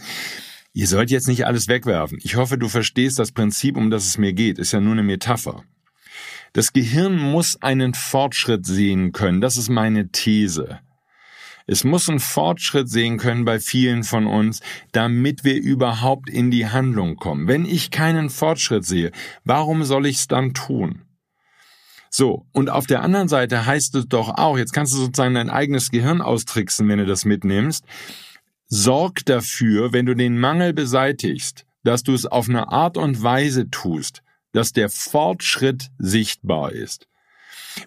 Ihr 0.78 0.86
sollt 0.86 1.10
jetzt 1.10 1.28
nicht 1.28 1.48
alles 1.48 1.68
wegwerfen. 1.68 2.20
Ich 2.22 2.36
hoffe, 2.36 2.56
du 2.60 2.68
verstehst 2.68 3.18
das 3.18 3.32
Prinzip, 3.32 3.78
um 3.78 3.90
das 3.90 4.06
es 4.06 4.20
mir 4.20 4.34
geht. 4.34 4.60
Ist 4.60 4.74
ja 4.74 4.80
nur 4.80 4.92
eine 4.92 5.02
Metapher. 5.02 5.63
Das 6.54 6.72
Gehirn 6.72 7.18
muss 7.18 7.60
einen 7.63 7.96
Fortschritt 7.96 8.63
sehen 8.68 9.12
können. 9.12 9.42
Das 9.42 9.58
ist 9.58 9.70
meine 9.70 10.12
These. 10.12 10.78
Es 11.66 11.84
muss 11.84 12.08
einen 12.08 12.20
Fortschritt 12.20 12.90
sehen 12.90 13.18
können 13.18 13.44
bei 13.44 13.60
vielen 13.60 14.04
von 14.04 14.28
uns, 14.28 14.60
damit 14.92 15.44
wir 15.44 15.56
überhaupt 15.56 16.30
in 16.30 16.52
die 16.52 16.68
Handlung 16.68 17.16
kommen. 17.16 17.48
Wenn 17.48 17.66
ich 17.66 17.90
keinen 17.90 18.30
Fortschritt 18.30 18.86
sehe, 18.86 19.12
warum 19.44 19.84
soll 19.84 20.06
ich 20.06 20.18
es 20.18 20.28
dann 20.28 20.54
tun? 20.54 21.02
So, 22.12 22.46
und 22.52 22.70
auf 22.70 22.86
der 22.86 23.02
anderen 23.02 23.30
Seite 23.30 23.66
heißt 23.66 23.96
es 23.96 24.08
doch 24.08 24.38
auch, 24.38 24.60
jetzt 24.60 24.74
kannst 24.74 24.94
du 24.94 24.98
sozusagen 24.98 25.34
dein 25.34 25.50
eigenes 25.50 25.90
Gehirn 25.90 26.22
austricksen, 26.22 26.88
wenn 26.88 27.00
du 27.00 27.08
das 27.08 27.26
mitnimmst. 27.26 27.84
Sorg 28.67 29.25
dafür, 29.25 29.93
wenn 29.93 30.06
du 30.06 30.15
den 30.15 30.38
Mangel 30.38 30.73
beseitigst, 30.73 31.65
dass 31.84 32.03
du 32.03 32.13
es 32.13 32.25
auf 32.25 32.49
eine 32.49 32.69
Art 32.69 32.97
und 32.97 33.23
Weise 33.23 33.69
tust, 33.69 34.23
dass 34.51 34.73
der 34.73 34.89
Fortschritt 34.89 35.89
sichtbar 35.97 36.73
ist. 36.73 37.08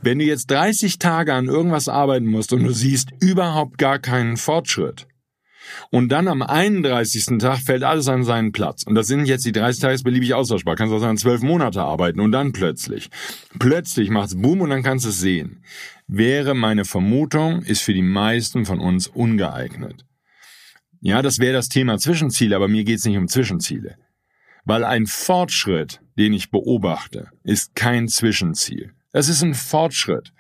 Wenn 0.03 0.19
du 0.19 0.25
jetzt 0.25 0.51
30 0.51 0.99
Tage 0.99 1.35
an 1.35 1.47
irgendwas 1.47 1.89
arbeiten 1.89 2.27
musst 2.27 2.53
und 2.53 2.63
du 2.63 2.73
siehst 2.73 3.11
überhaupt 3.21 3.77
gar 3.77 3.99
keinen 3.99 4.37
Fortschritt, 4.37 5.07
und 5.91 6.11
dann 6.11 6.29
am 6.29 6.43
31. 6.43 7.39
Tag 7.39 7.59
fällt 7.59 7.83
alles 7.83 8.09
an 8.09 8.25
seinen 8.25 8.53
Platz. 8.53 8.83
Und 8.85 8.95
das 8.95 9.07
sind 9.07 9.27
jetzt 9.27 9.45
die 9.45 9.53
30 9.53 9.81
Tage 9.81 10.03
beliebig 10.03 10.35
austauschbar. 10.35 10.77
Kannst 10.77 10.93
auch 10.93 11.01
sagen, 11.01 11.17
zwölf 11.17 11.43
Monate 11.43 11.83
arbeiten 11.83 12.21
und 12.21 12.33
dann 12.33 12.53
plötzlich. 12.53 13.11
Plötzlich 13.59 14.11
macht's 14.11 14.41
Boom 14.41 14.63
und 14.63 14.71
dann 14.71 14.83
kannst 14.83 15.05
du 15.05 15.11
es 15.11 15.21
sehen. 15.21 15.63
Wäre 16.07 16.55
meine 16.55 16.85
Vermutung, 16.85 17.63
ist 17.63 17.83
für 17.83 17.95
die 17.95 18.03
meisten 18.03 18.65
von 18.65 18.81
uns 18.81 19.07
ungeeignet. 19.07 20.05
Ja, 21.01 21.23
das 21.23 21.39
wäre 21.39 21.55
das 21.55 21.69
Thema 21.69 21.99
Zwischenziele, 21.99 22.55
aber 22.55 22.69
mir 22.69 22.85
geht's 22.85 23.07
nicht 23.07 23.17
um 23.17 23.27
Zwischenziele. 23.27 23.97
Weil 24.65 24.85
ein 24.85 25.07
Fortschritt, 25.07 26.01
den 26.19 26.35
ich 26.35 26.51
beobachte, 26.51 27.29
ist 27.43 27.75
kein 27.75 28.07
Zwischenziel. 28.09 28.93
Es 29.13 29.29
ist 29.29 29.43
ein 29.43 29.55
Fortschritt. 29.55 30.33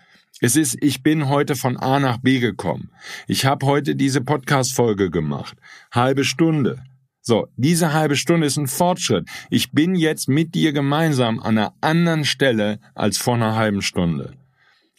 Es 0.42 0.56
ist, 0.56 0.76
ich 0.82 1.02
bin 1.02 1.28
heute 1.28 1.56
von 1.56 1.78
A 1.78 1.98
nach 1.98 2.18
B 2.18 2.40
gekommen. 2.40 2.90
Ich 3.26 3.46
habe 3.46 3.64
heute 3.66 3.96
diese 3.96 4.20
Podcast-Folge 4.20 5.10
gemacht. 5.10 5.56
Halbe 5.92 6.24
Stunde. 6.24 6.82
So, 7.22 7.48
diese 7.56 7.92
halbe 7.92 8.16
Stunde 8.16 8.46
ist 8.46 8.56
ein 8.56 8.66
Fortschritt. 8.66 9.28
Ich 9.50 9.72
bin 9.72 9.94
jetzt 9.94 10.28
mit 10.28 10.54
dir 10.54 10.72
gemeinsam 10.72 11.40
an 11.40 11.58
einer 11.58 11.74
anderen 11.80 12.24
Stelle 12.24 12.80
als 12.94 13.18
vor 13.18 13.34
einer 13.34 13.54
halben 13.56 13.82
Stunde. 13.82 14.34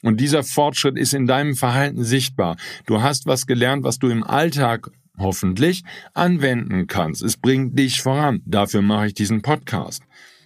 Und 0.03 0.19
dieser 0.19 0.43
Fortschritt 0.43 0.97
ist 0.97 1.13
in 1.13 1.27
deinem 1.27 1.55
Verhalten 1.55 2.03
sichtbar. 2.03 2.57
Du 2.87 3.01
hast 3.01 3.27
was 3.27 3.45
gelernt, 3.45 3.83
was 3.83 3.99
du 3.99 4.07
im 4.07 4.23
Alltag 4.23 4.91
hoffentlich 5.17 5.83
anwenden 6.13 6.87
kannst. 6.87 7.21
Es 7.21 7.37
bringt 7.37 7.77
dich 7.77 8.01
voran. 8.01 8.41
Dafür 8.45 8.81
mache 8.81 9.07
ich 9.07 9.13
diesen 9.13 9.41
Podcast. 9.41 10.03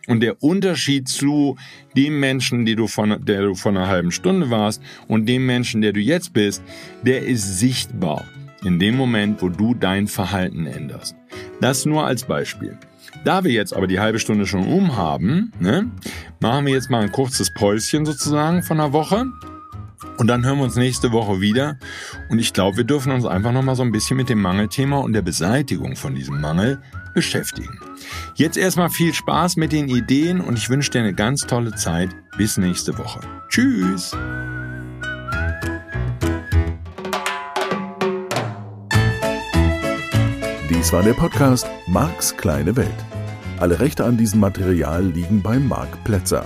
Und 0.07 0.19
der 0.19 0.43
Unterschied 0.43 1.07
zu 1.07 1.57
dem 1.97 2.19
Menschen, 2.19 2.65
die 2.65 2.75
du 2.75 2.87
von, 2.87 3.25
der 3.25 3.41
du 3.41 3.55
vor 3.55 3.71
einer 3.71 3.87
halben 3.87 4.11
Stunde 4.11 4.49
warst 4.51 4.81
und 5.07 5.27
dem 5.27 5.45
Menschen, 5.45 5.81
der 5.81 5.93
du 5.93 5.99
jetzt 5.99 6.33
bist, 6.33 6.63
der 7.03 7.23
ist 7.23 7.59
sichtbar 7.59 8.23
in 8.63 8.79
dem 8.79 8.95
Moment, 8.95 9.41
wo 9.41 9.49
du 9.49 9.73
dein 9.73 10.07
Verhalten 10.07 10.65
änderst. 10.65 11.15
Das 11.61 11.85
nur 11.85 12.05
als 12.05 12.25
Beispiel. 12.25 12.77
Da 13.23 13.43
wir 13.43 13.51
jetzt 13.51 13.73
aber 13.73 13.87
die 13.87 13.99
halbe 13.99 14.19
Stunde 14.19 14.45
schon 14.45 14.67
um 14.67 14.95
haben, 14.95 15.51
ne, 15.59 15.89
machen 16.39 16.65
wir 16.65 16.73
jetzt 16.73 16.89
mal 16.89 17.01
ein 17.01 17.11
kurzes 17.11 17.51
Päuschen 17.51 18.05
sozusagen 18.05 18.61
von 18.61 18.79
einer 18.79 18.93
Woche. 18.93 19.25
Und 20.17 20.27
dann 20.27 20.45
hören 20.45 20.57
wir 20.57 20.63
uns 20.63 20.75
nächste 20.75 21.11
Woche 21.11 21.41
wieder. 21.41 21.77
Und 22.29 22.39
ich 22.39 22.53
glaube, 22.53 22.77
wir 22.77 22.83
dürfen 22.83 23.11
uns 23.11 23.25
einfach 23.25 23.51
nochmal 23.51 23.75
so 23.75 23.83
ein 23.83 23.91
bisschen 23.91 24.17
mit 24.17 24.29
dem 24.29 24.41
Mangelthema 24.41 24.97
und 24.97 25.13
der 25.13 25.21
Beseitigung 25.21 25.95
von 25.95 26.15
diesem 26.15 26.39
Mangel 26.39 26.81
beschäftigen. 27.13 27.79
Jetzt 28.35 28.57
erstmal 28.57 28.89
viel 28.89 29.13
Spaß 29.13 29.57
mit 29.57 29.71
den 29.71 29.87
Ideen 29.87 30.41
und 30.41 30.57
ich 30.57 30.69
wünsche 30.69 30.91
dir 30.91 30.99
eine 30.99 31.13
ganz 31.13 31.41
tolle 31.41 31.75
Zeit. 31.75 32.09
Bis 32.37 32.57
nächste 32.57 32.97
Woche. 32.97 33.19
Tschüss! 33.49 34.15
Dies 40.69 40.91
war 40.91 41.03
der 41.03 41.13
Podcast 41.13 41.67
Marks 41.87 42.35
kleine 42.35 42.75
Welt. 42.75 42.89
Alle 43.59 43.79
Rechte 43.79 44.03
an 44.03 44.17
diesem 44.17 44.39
Material 44.39 45.05
liegen 45.05 45.41
bei 45.41 45.57
Marc 45.57 46.03
Plätzer. 46.03 46.45